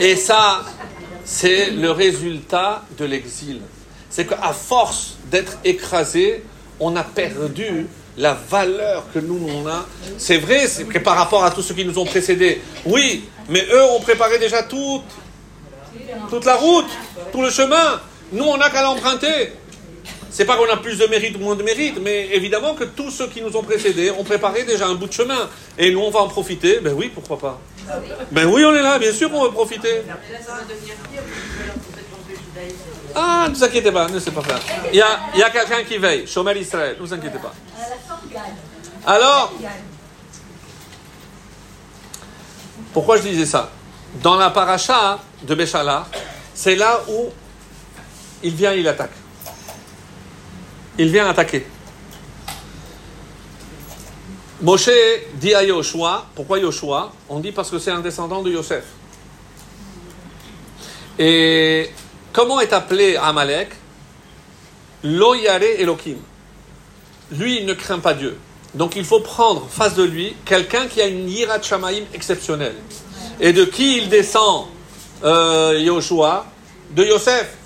[0.00, 0.64] Et ça,
[1.24, 3.60] c'est le résultat de l'exil.
[4.10, 6.42] C'est qu'à force d'être écrasé,
[6.80, 9.86] on a perdu la valeur que nous, on a.
[10.16, 13.64] C'est vrai c'est que par rapport à tous ceux qui nous ont précédés, oui, mais
[13.70, 15.04] eux ont préparé déjà toute,
[16.30, 16.88] toute la route,
[17.30, 18.00] tout le chemin.
[18.32, 19.52] Nous, on n'a qu'à l'emprunter.
[20.30, 23.10] C'est pas qu'on a plus de mérite ou moins de mérite, mais évidemment que tous
[23.10, 25.48] ceux qui nous ont précédés ont préparé déjà un bout de chemin.
[25.78, 26.80] Et nous, on va en profiter.
[26.80, 27.60] Ben oui, pourquoi pas.
[28.30, 30.02] Ben oui, on est là, bien sûr qu'on veut profiter.
[33.14, 34.60] Ah, ne vous inquiétez pas, ne c'est pas faire.
[34.92, 37.54] Il y a, y a quelqu'un qui veille, Chomel Israël, ne vous inquiétez pas.
[39.06, 39.52] Alors,
[42.92, 43.70] pourquoi je disais ça?
[44.22, 46.06] Dans la paracha de Béchala,
[46.54, 47.30] c'est là où
[48.42, 49.12] il vient, il attaque.
[50.98, 51.66] Il vient attaquer.
[54.60, 54.90] Moshe
[55.34, 57.12] dit à Yoshua, pourquoi Yoshua?
[57.28, 58.84] On dit parce que c'est un descendant de Yosef.
[61.16, 61.90] Et
[62.32, 63.70] comment est appelé Amalek?
[65.04, 66.18] Lo yare Elohim.
[67.30, 68.36] Lui, il ne craint pas Dieu.
[68.74, 72.76] Donc il faut prendre face de lui quelqu'un qui a une yirat shamaim exceptionnelle.
[73.40, 74.66] Et de qui il descend
[75.22, 76.46] euh, Yoshua?
[76.90, 77.57] De Yosef.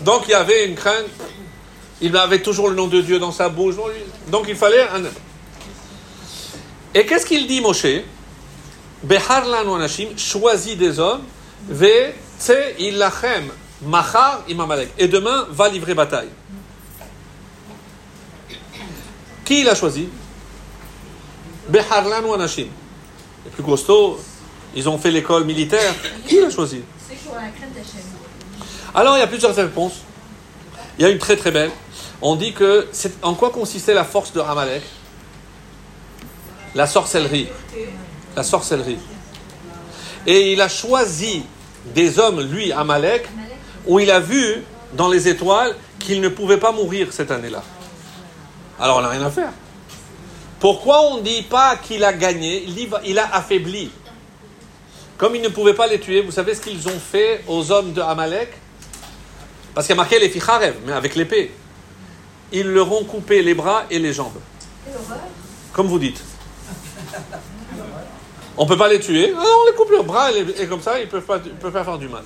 [0.00, 1.06] Donc il y avait une crainte.
[2.00, 3.74] Il avait toujours le nom de Dieu dans sa bouche.
[4.28, 5.02] Donc il fallait un...
[6.94, 7.86] Et qu'est-ce qu'il dit, Moshe?
[9.02, 11.22] Behar lanu anashim, choisis des hommes,
[11.68, 13.50] ve tse ilachem,
[13.82, 14.90] machar imamalek.
[14.98, 16.28] Et demain, va livrer bataille.
[19.44, 20.08] Qui il a choisi?
[21.68, 22.68] Behar lanu anashim.
[23.44, 24.18] Les plus costauds,
[24.74, 25.94] ils ont fait l'école militaire.
[26.26, 26.82] Qui l'a choisi?
[28.94, 30.00] Alors, il y a plusieurs réponses.
[30.98, 31.70] Il y a une très très belle.
[32.22, 34.82] On dit que c'est en quoi consistait la force de Amalek
[36.74, 37.48] La sorcellerie.
[38.36, 38.98] La sorcellerie.
[40.26, 41.44] Et il a choisi
[41.94, 43.26] des hommes, lui, Amalek,
[43.86, 44.62] où il a vu
[44.92, 47.62] dans les étoiles qu'il ne pouvait pas mourir cette année-là.
[48.78, 49.52] Alors on n'a rien à faire.
[50.58, 52.66] Pourquoi on ne dit pas qu'il a gagné?
[53.04, 53.90] Il a affaibli.
[55.16, 57.92] Comme il ne pouvait pas les tuer, vous savez ce qu'ils ont fait aux hommes
[57.92, 58.50] de Amalek?
[59.74, 61.52] Parce qu'il y a marqué les ficharev, mais avec l'épée.
[62.52, 64.40] Ils leur ont coupé les bras et les jambes.
[65.72, 66.20] Comme vous dites.
[68.56, 69.32] On ne peut pas les tuer.
[69.36, 71.40] Ah, on les coupe leurs bras et, comme ça, ils peuvent, pas-
[71.84, 72.24] faire du mal.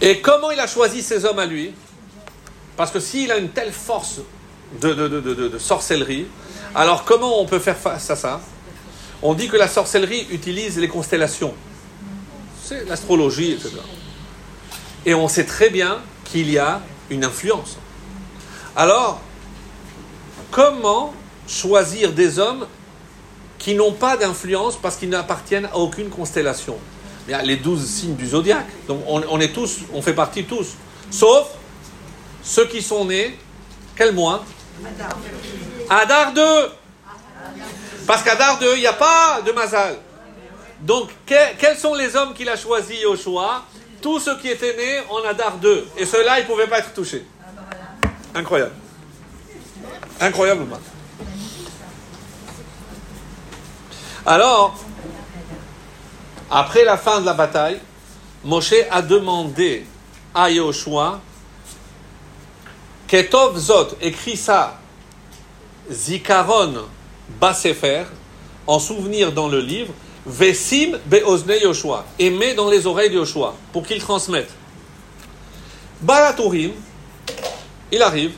[0.00, 1.74] Et comment il a choisi ces hommes à lui?
[2.76, 4.20] Parce que s'il a une telle force
[4.80, 6.26] de sorcellerie,
[6.74, 8.40] alors comment on peut faire face à ça?
[9.22, 11.54] On dit que la sorcellerie utilise les constellations.
[12.62, 13.70] C'est l'astrologie, etc.
[15.06, 17.78] Et on sait très bien qu'il y a une influence.
[18.74, 19.20] Alors,
[20.50, 21.14] comment
[21.48, 22.66] choisir des hommes
[23.58, 26.76] qui n'ont pas d'influence parce qu'ils n'appartiennent à aucune constellation?
[27.32, 28.66] A les douze signes du zodiaque.
[28.86, 30.74] Donc on, est tous, on fait partie tous.
[31.10, 31.48] Sauf
[32.42, 33.36] ceux qui sont nés,
[33.96, 34.44] quel mois?
[35.88, 36.42] Adar 2
[38.06, 39.96] Parce qu'Adar 2, il n'y a pas de Mazal.
[40.80, 43.16] Donc, que- quels sont les hommes qu'il a choisis au
[44.06, 45.88] Tous ceux qui étaient nés en Adar 2.
[45.96, 47.26] Et ceux-là, ils ne pouvaient pas être touchés.
[48.36, 48.70] Incroyable.
[50.20, 50.78] Incroyablement.
[54.24, 54.78] Alors,
[56.48, 57.80] après la fin de la bataille,
[58.44, 59.84] Moshe a demandé
[60.32, 61.20] à Yoshua
[63.08, 64.78] Ketov Zot, écrit ça,
[65.90, 66.74] Zikaron
[67.40, 68.04] Basefer,
[68.68, 69.92] en souvenir dans le livre,
[70.26, 74.50] Vesim Beozne Yoshua, et met dans les oreilles de Yoshua, pour qu'il transmette.
[76.00, 76.72] Balatourim,
[77.92, 78.32] il arrive,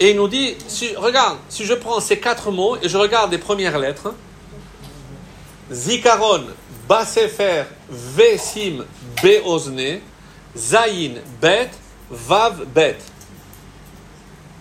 [0.00, 0.56] et il nous dit,
[0.96, 4.12] regarde, si je prends ces quatre mots et je regarde les premières lettres,
[5.70, 6.46] Zikaron,
[6.88, 8.84] Basefer, Vesim,
[9.22, 10.00] Beozne,
[10.56, 11.70] Zayin, Bet,
[12.10, 12.98] Vav, Bet.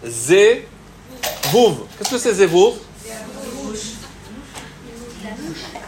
[0.06, 0.68] Zé,
[1.52, 1.86] Vouv.
[1.98, 2.76] Qu'est-ce que c'est Zévouv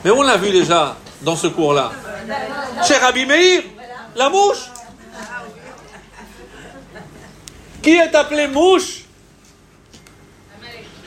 [0.04, 1.92] Mais on l'a vu déjà dans ce cours-là.
[2.88, 3.64] Chez Rabbi Meir,
[4.16, 4.70] la mouche.
[7.82, 9.04] Qui est appelé mouche?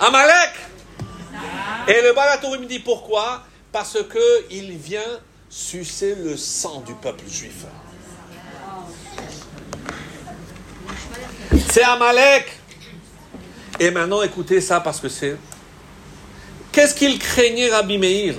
[0.00, 0.52] Amalek.
[1.88, 3.42] Et le Balatour me dit pourquoi?
[3.70, 5.00] Parce que il vient
[5.48, 7.64] sucer le sang du peuple juif.
[11.70, 12.58] C'est Amalek.
[13.80, 15.36] Et maintenant, écoutez ça parce que c'est.
[16.70, 18.34] Qu'est-ce qu'il craignait Rabbi Meir?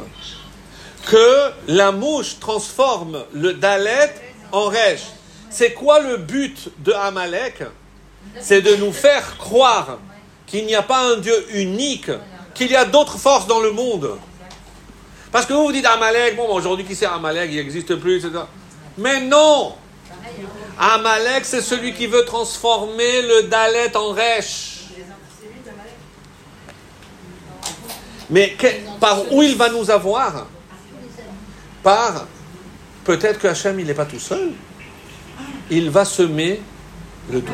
[1.05, 4.13] Que la mouche transforme le Dalet
[4.51, 5.01] en Resh.
[5.49, 7.63] C'est quoi le but de Amalek?
[8.39, 9.99] C'est de nous faire croire
[10.47, 12.09] qu'il n'y a pas un Dieu unique,
[12.53, 14.17] qu'il y a d'autres forces dans le monde.
[15.31, 18.43] Parce que vous vous dites Amalek, bon, aujourd'hui qui c'est Amalek, il n'existe plus, etc.
[18.97, 19.75] Mais non
[20.79, 24.85] Amalek, c'est celui qui veut transformer le Dalet en Resh.
[28.29, 28.55] Mais
[28.99, 30.47] par où il va nous avoir?
[31.83, 32.25] Par
[33.03, 34.53] peut-être que Hachem, il n'est pas tout seul.
[35.69, 36.61] Il va semer
[37.29, 37.53] le doute.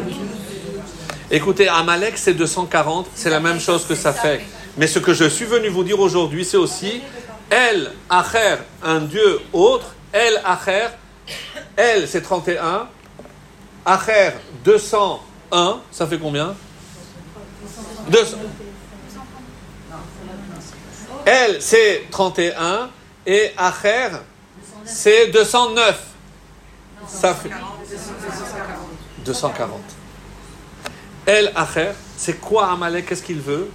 [1.31, 4.41] Écoutez, Amalek, c'est 240, c'est la même chose que ça fait.
[4.77, 7.01] Mais ce que je suis venu vous dire aujourd'hui, c'est aussi
[7.49, 9.95] El Acher, un Dieu autre.
[10.11, 10.87] El Acher,
[11.75, 12.87] El, c'est 31.
[13.85, 14.31] Acher,
[14.63, 16.55] 201, ça fait combien?
[18.09, 18.37] 200.
[21.25, 22.89] El, c'est 31.
[23.25, 24.09] Et Acher,
[24.85, 26.05] c'est 209.
[27.07, 27.49] Ça fait
[29.25, 29.79] 240.
[31.25, 33.07] El Acher, c'est quoi Amalek?
[33.07, 33.69] Qu'est-ce qu'il veut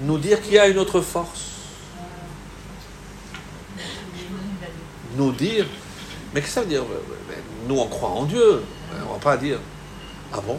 [0.00, 1.52] Nous dire qu'il y a une autre force?
[5.16, 5.66] Nous dire.
[6.32, 6.84] Mais qu'est-ce que ça veut dire?
[7.66, 8.62] Nous, on croit en Dieu.
[9.08, 9.58] On va pas dire.
[10.32, 10.58] Ah bon?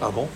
[0.00, 0.28] Ah bon?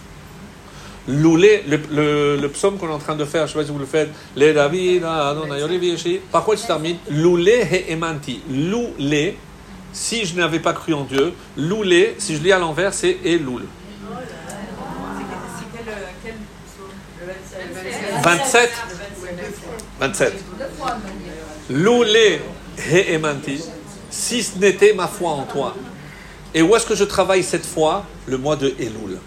[1.09, 3.65] Loulé, le, le, le psaume qu'on est en train de faire, je ne sais pas
[3.67, 5.03] si vous le faites, les David,
[5.83, 6.21] Yeshi.
[6.33, 8.43] par quoi il se termine Loulé he emanti.
[8.51, 9.37] Loulé,
[9.93, 13.63] si je n'avais pas cru en Dieu, Loulé, si je lis à l'envers, c'est Eloul.
[18.23, 18.71] 27
[20.01, 20.35] 27.
[21.71, 22.41] Loulé
[22.91, 23.63] he emanti,
[24.11, 25.75] si ce n'était ma foi en toi.
[26.55, 29.19] Et où est-ce que je travaille cette fois Le mois de Elul.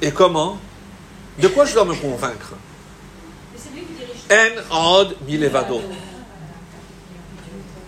[0.00, 0.58] Et comment?
[1.38, 2.54] De quoi je dois me convaincre?
[4.30, 5.82] En od milevado.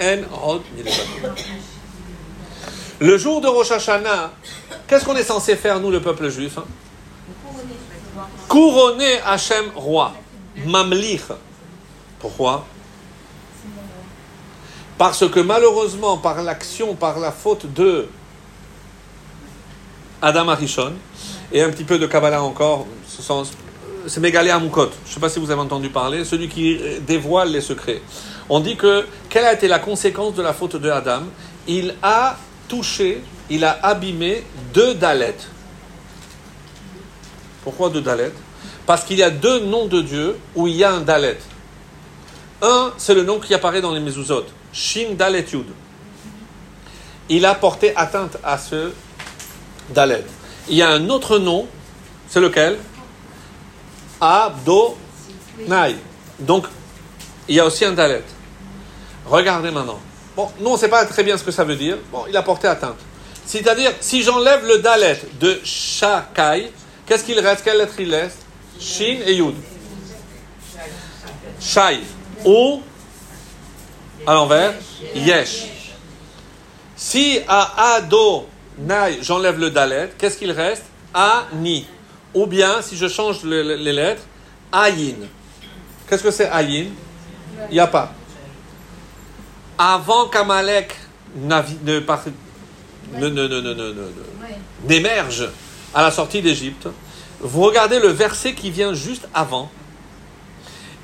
[0.00, 1.34] En od milevado.
[3.00, 4.32] Le jour de Rosh Hashanah,
[4.86, 6.64] qu'est-ce qu'on est censé faire, nous, le peuple juif hein?
[8.48, 10.12] Couronner Hachem roi.
[10.64, 11.22] Mamlich.
[12.20, 12.64] Pourquoi?
[14.96, 18.06] Parce que malheureusement, par l'action, par la faute de
[20.22, 20.94] Adam Arishon,
[21.52, 23.52] et un petit peu de Kabbalah encore, ce sens,
[24.06, 24.90] c'est Mégalé Amoukot.
[25.04, 28.02] Je ne sais pas si vous avez entendu parler, celui qui dévoile les secrets.
[28.48, 31.22] On dit que, quelle a été la conséquence de la faute de Adam?
[31.66, 32.36] Il a
[32.68, 34.42] touché, il a abîmé
[34.72, 35.36] deux Dalets.
[37.62, 38.32] Pourquoi deux Dalets?
[38.84, 41.38] Parce qu'il y a deux noms de Dieu où il y a un Dalet.
[42.60, 45.66] Un, c'est le nom qui apparaît dans les Mezuzot, Shin Dalet Yud.
[47.30, 48.90] Il a porté atteinte à ce
[49.90, 50.24] Dalet.
[50.68, 51.66] Il y a un autre nom,
[52.28, 52.78] c'est lequel?
[54.20, 55.96] Abdonai.
[56.38, 56.66] Donc,
[57.48, 58.22] il y a aussi un Dalet.
[59.26, 60.00] Regardez maintenant.
[60.36, 61.98] Bon, nous, on ne sait pas très bien ce que ça veut dire.
[62.10, 62.98] Bon, il a porté atteinte.
[63.46, 66.72] C'est-à-dire, si j'enlève le Dalet de Shakai,
[67.06, 67.62] qu'est-ce qu'il reste?
[67.62, 68.38] Quelle lettre il laisse
[68.80, 69.54] Shin et Yud.
[71.60, 72.00] Shai.
[72.44, 72.82] Ou,
[74.26, 74.74] à l'envers,
[75.14, 75.66] Yesh.
[76.96, 78.46] Si à Ado,
[78.78, 80.84] Nai, j'enlève le Dalet, qu'est-ce qu'il reste?
[81.12, 81.86] Ani.
[82.34, 84.22] Ou bien, si je change le- le- les lettres,
[84.72, 85.14] Ayin.
[86.08, 86.86] Qu'est-ce que c'est Ayin?
[87.70, 88.12] Il n'y a pas.
[89.78, 90.94] Avant qu'Amalek
[91.36, 91.60] ne,
[94.88, 95.48] n'émerge
[95.94, 96.88] à la sortie d'Égypte,
[97.40, 99.70] vous regardez le verset qui vient juste avant,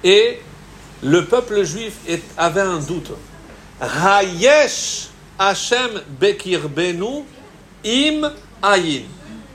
[0.04, 0.40] et
[1.02, 3.12] le peuple juif est- avait un doute.
[3.80, 5.08] Hayesh
[5.38, 7.24] Hashem Bekir Benu
[7.84, 8.30] Im
[8.62, 9.02] Ayin.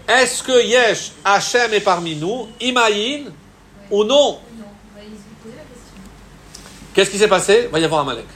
[0.07, 3.23] Est-ce que Yesh Hashem est parmi nous, Im Ayin,
[3.89, 4.39] ou non
[6.93, 8.27] Qu'est-ce qui s'est passé Il va y avoir Amalek.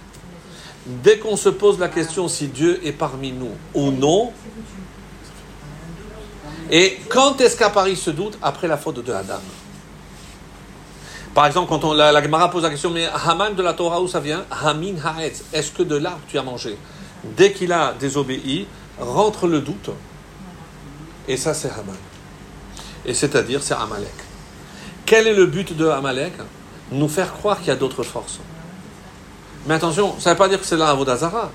[0.85, 4.33] Dès qu'on se pose la question si Dieu est parmi nous ou non,
[6.71, 9.39] et quand est-ce qu'apparaît ce doute Après la faute de Adam.
[11.33, 14.01] Par exemple, quand on, la, la Gemara pose la question, mais Haman de la Torah,
[14.01, 15.43] où ça vient Hamin Haetz.
[15.53, 16.77] Est-ce que de l'arbre tu as mangé
[17.23, 18.67] Dès qu'il a désobéi,
[18.99, 19.89] rentre le doute.
[21.29, 21.95] Et ça, c'est Haman.
[23.05, 24.09] Et c'est-à-dire, c'est Amalek.
[25.05, 26.33] Quel est le but de Amalek?
[26.91, 28.39] Nous faire croire qu'il y a d'autres forces.
[29.67, 31.51] Mais attention, ça ne veut pas dire que c'est là un Vodazara.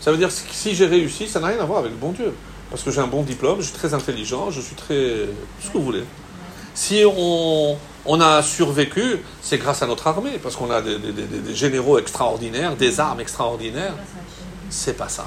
[0.00, 2.12] Ça veut dire que si j'ai réussi, ça n'a rien à voir avec le bon
[2.12, 2.32] Dieu.
[2.70, 5.26] Parce que j'ai un bon diplôme, je suis très intelligent, je suis très.
[5.60, 6.04] ce que vous voulez.
[6.74, 12.76] Si on, a survécu, c'est grâce à notre armée, parce qu'on a des généraux extraordinaires,
[12.76, 13.94] des armes extraordinaires.
[14.70, 15.26] C'est pas ça.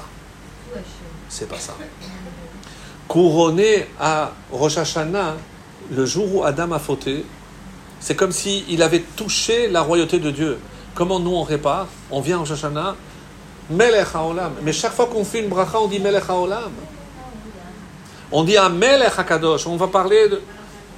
[1.28, 1.74] C'est pas ça.
[3.10, 5.34] Couronné à Rosh Hashanah,
[5.90, 7.24] le jour où Adam a fauté,
[7.98, 10.60] c'est comme s'il avait touché la royauté de Dieu.
[10.94, 11.88] Comment nous on répare?
[12.12, 12.94] On vient en Rosh Hashanah,
[13.68, 14.52] Melech HaOlam.
[14.62, 16.70] Mais chaque fois qu'on fait une bracha, on dit Melech HaOlam.
[18.30, 19.66] On dit un Melech HaKadosh.
[19.66, 20.40] On va parler de.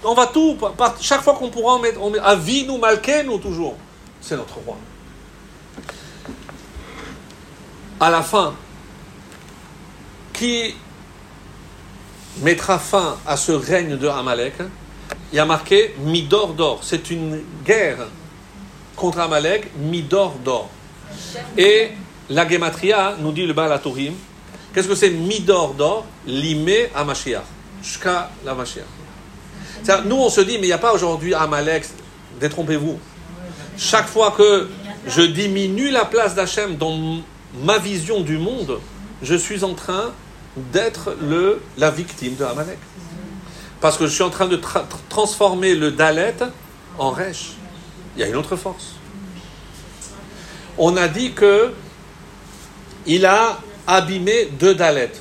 [0.05, 0.59] On va tout.
[1.01, 2.79] chaque fois qu'on pourra, on met, on met Avinu
[3.41, 3.77] toujours.
[4.21, 4.77] C'est notre roi.
[7.99, 8.53] À la fin,
[10.35, 10.75] qui
[12.41, 14.55] mettra fin à ce règne de Amalek
[15.33, 16.81] Il y a marqué Midor d'or.
[16.83, 18.09] C'est une guerre
[18.97, 20.71] contre Amalek, Midor d'or.
[21.57, 21.91] Et
[22.31, 24.15] la Gematria nous dit le Baal HaTurim,
[24.73, 26.07] Qu'est-ce que c'est Midor d'or?
[26.27, 27.43] Limé à Mashiach.
[28.45, 28.85] La Mashiach.
[30.07, 31.85] Nous, on se dit, mais il n'y a pas aujourd'hui Amalek.
[32.41, 32.99] Détrompez-vous.
[33.77, 34.69] Chaque fois que
[35.07, 37.21] je diminue la place d'Hachem dans
[37.63, 38.79] ma vision du monde,
[39.23, 40.13] je suis en train
[40.57, 42.79] d'être le, la victime de Amalek.
[43.81, 46.37] Parce que je suis en train de tra- tra- transformer le Dalet
[46.99, 47.53] en Resh.
[48.17, 48.95] Il y a une autre force.
[50.79, 51.73] On a dit que
[53.07, 55.13] il a abîmé deux Dalets.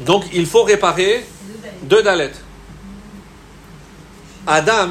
[0.00, 1.24] Donc il faut réparer
[1.82, 2.32] deux Dalets.
[4.46, 4.90] Adam,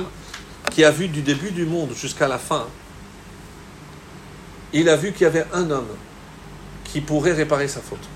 [0.71, 2.67] qui a vu du début du monde jusqu'à la fin,
[4.71, 5.89] il a vu qu'il y avait un homme
[6.93, 8.07] qui pourrait réparer sa faute.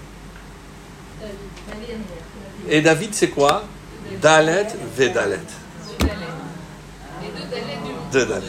[2.69, 3.63] Et David, c'est quoi?
[4.21, 5.39] Dalet Vedalet.
[8.11, 8.45] Deux Dalets.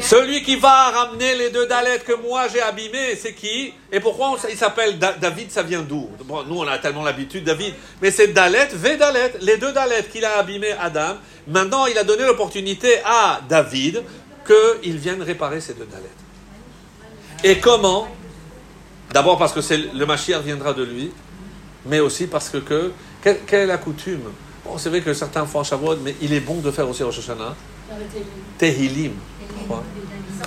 [0.00, 3.74] Celui qui va ramener les deux Dalets que moi j'ai abîmés, c'est qui?
[3.90, 6.08] Et pourquoi on il s'appelle Da- David Ça vient d'où?
[6.24, 7.74] Bon, Nous, on a tellement l'habitude, David.
[8.00, 9.32] Mais c'est Dalet, Vedalet.
[9.40, 11.16] Les deux Dalets qu'il a abîmés, Adam.
[11.48, 14.04] Maintenant, il a donné l'opportunité à David
[14.46, 16.04] qu'il vienne réparer ces deux Dalets.
[17.42, 18.06] Et comment
[19.16, 21.10] D'abord parce que c'est le Mashiach viendra de lui,
[21.86, 24.20] mais aussi parce que, que quelle, quelle est la coutume?
[24.62, 27.20] Bon, c'est vrai que certains font Shavuot, mais il est bon de faire aussi Rosh
[27.20, 27.54] Hashanah.
[29.64, 29.82] Crois.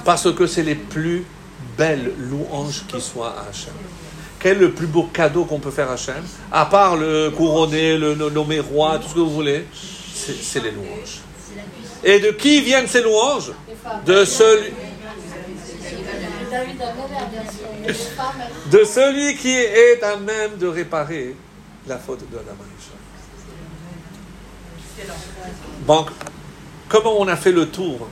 [0.06, 1.26] Parce que c'est les plus
[1.80, 3.74] belles louanges qui soient à Hachem.
[4.40, 6.24] Quel est le plus beau cadeau qu'on peut faire à Hachem?
[6.52, 9.66] À part le couronner, le no- nommer roi, tout ce que vous voulez,
[10.14, 11.22] c'est c'est les louanges.
[12.04, 13.52] Et de qui viennent ces louanges?
[14.06, 15.26] De celui, David Ameller, bien
[15.90, 15.98] sûr.
[15.98, 16.30] Les femmes, elles-
[18.72, 21.36] de celui qui est à même de réparer
[21.88, 22.96] la faute de Adam Aisha.
[25.86, 26.06] Bon,
[26.88, 28.08] comment on a fait le tour?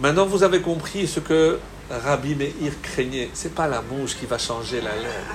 [0.00, 1.58] Maintenant, vous avez compris ce que
[1.90, 3.30] Rabbi Meir craignait.
[3.32, 5.34] C'est pas la mouche qui va changer la lèvre.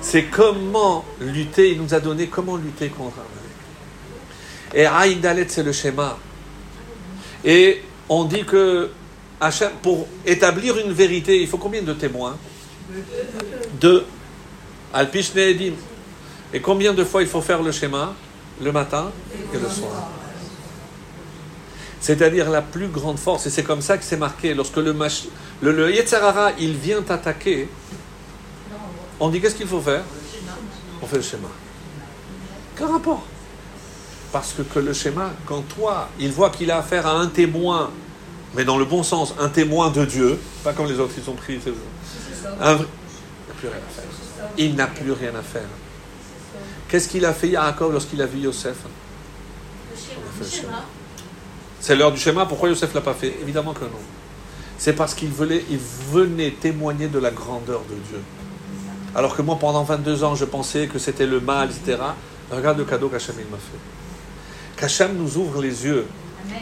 [0.00, 1.72] C'est comment lutter.
[1.72, 3.38] Il nous a donné comment lutter contre Amalek.
[4.74, 6.18] Et Aïn Dalet, c'est le schéma.
[7.44, 8.90] Et on dit que
[9.82, 12.36] Pour établir une vérité, il faut combien de témoins
[13.80, 14.04] Deux.
[14.92, 15.74] Alpishne Edim.
[16.52, 18.14] Et combien de fois il faut faire le schéma
[18.60, 19.12] Le matin
[19.54, 20.08] et le soir.
[22.00, 23.46] C'est-à-dire la plus grande force.
[23.46, 24.54] Et c'est comme ça que c'est marqué.
[24.54, 25.28] Lorsque le, mach-
[25.60, 25.92] le,
[26.58, 27.68] il vient t'attaquer,
[29.20, 30.02] on dit qu'est-ce qu'il faut faire
[31.02, 31.48] On fait le schéma.
[32.76, 33.24] Quel rapport?
[34.32, 37.90] Parce que le schéma, quand toi, il voit qu'il a affaire à un témoin,
[38.54, 41.34] mais dans le bon sens, un témoin de Dieu, pas comme les autres, ils ont
[41.34, 41.58] pris.
[41.62, 41.70] c'est-
[42.60, 42.84] un Il
[43.54, 44.04] n'a plus rien à faire.
[44.56, 45.68] Il n'a plus rien à faire.
[46.88, 48.76] Qu'est-ce qu'il a fait Yaakov lorsqu'il a vu Yosef?
[51.80, 52.46] C'est l'heure du schéma.
[52.46, 53.34] Pourquoi Yosef l'a pas fait?
[53.42, 53.90] Évidemment que non.
[54.78, 55.78] C'est parce qu'il venait, il
[56.12, 58.20] venait témoigner de la grandeur de Dieu.
[59.14, 61.98] Alors que moi, pendant 22 ans, je pensais que c'était le mal, etc.
[62.50, 64.80] Regarde le cadeau qu'Hachem il m'a fait.
[64.80, 66.06] Qu'Hachem nous ouvre les yeux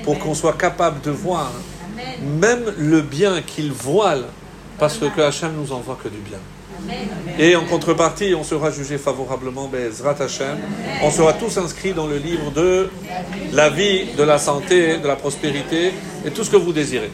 [0.04, 1.52] pour qu'on soit capable de voir
[2.40, 4.24] même le bien qu'il voile,
[4.78, 6.38] parce que, Hachem nous envoie que du bien.
[7.38, 10.58] Et en contrepartie, on sera jugé favorablement, Bezrat Hachem.
[11.02, 12.90] On sera tous inscrits dans le livre de
[13.52, 15.92] la vie, de la santé, de la prospérité
[16.24, 17.10] et tout ce que vous désirez.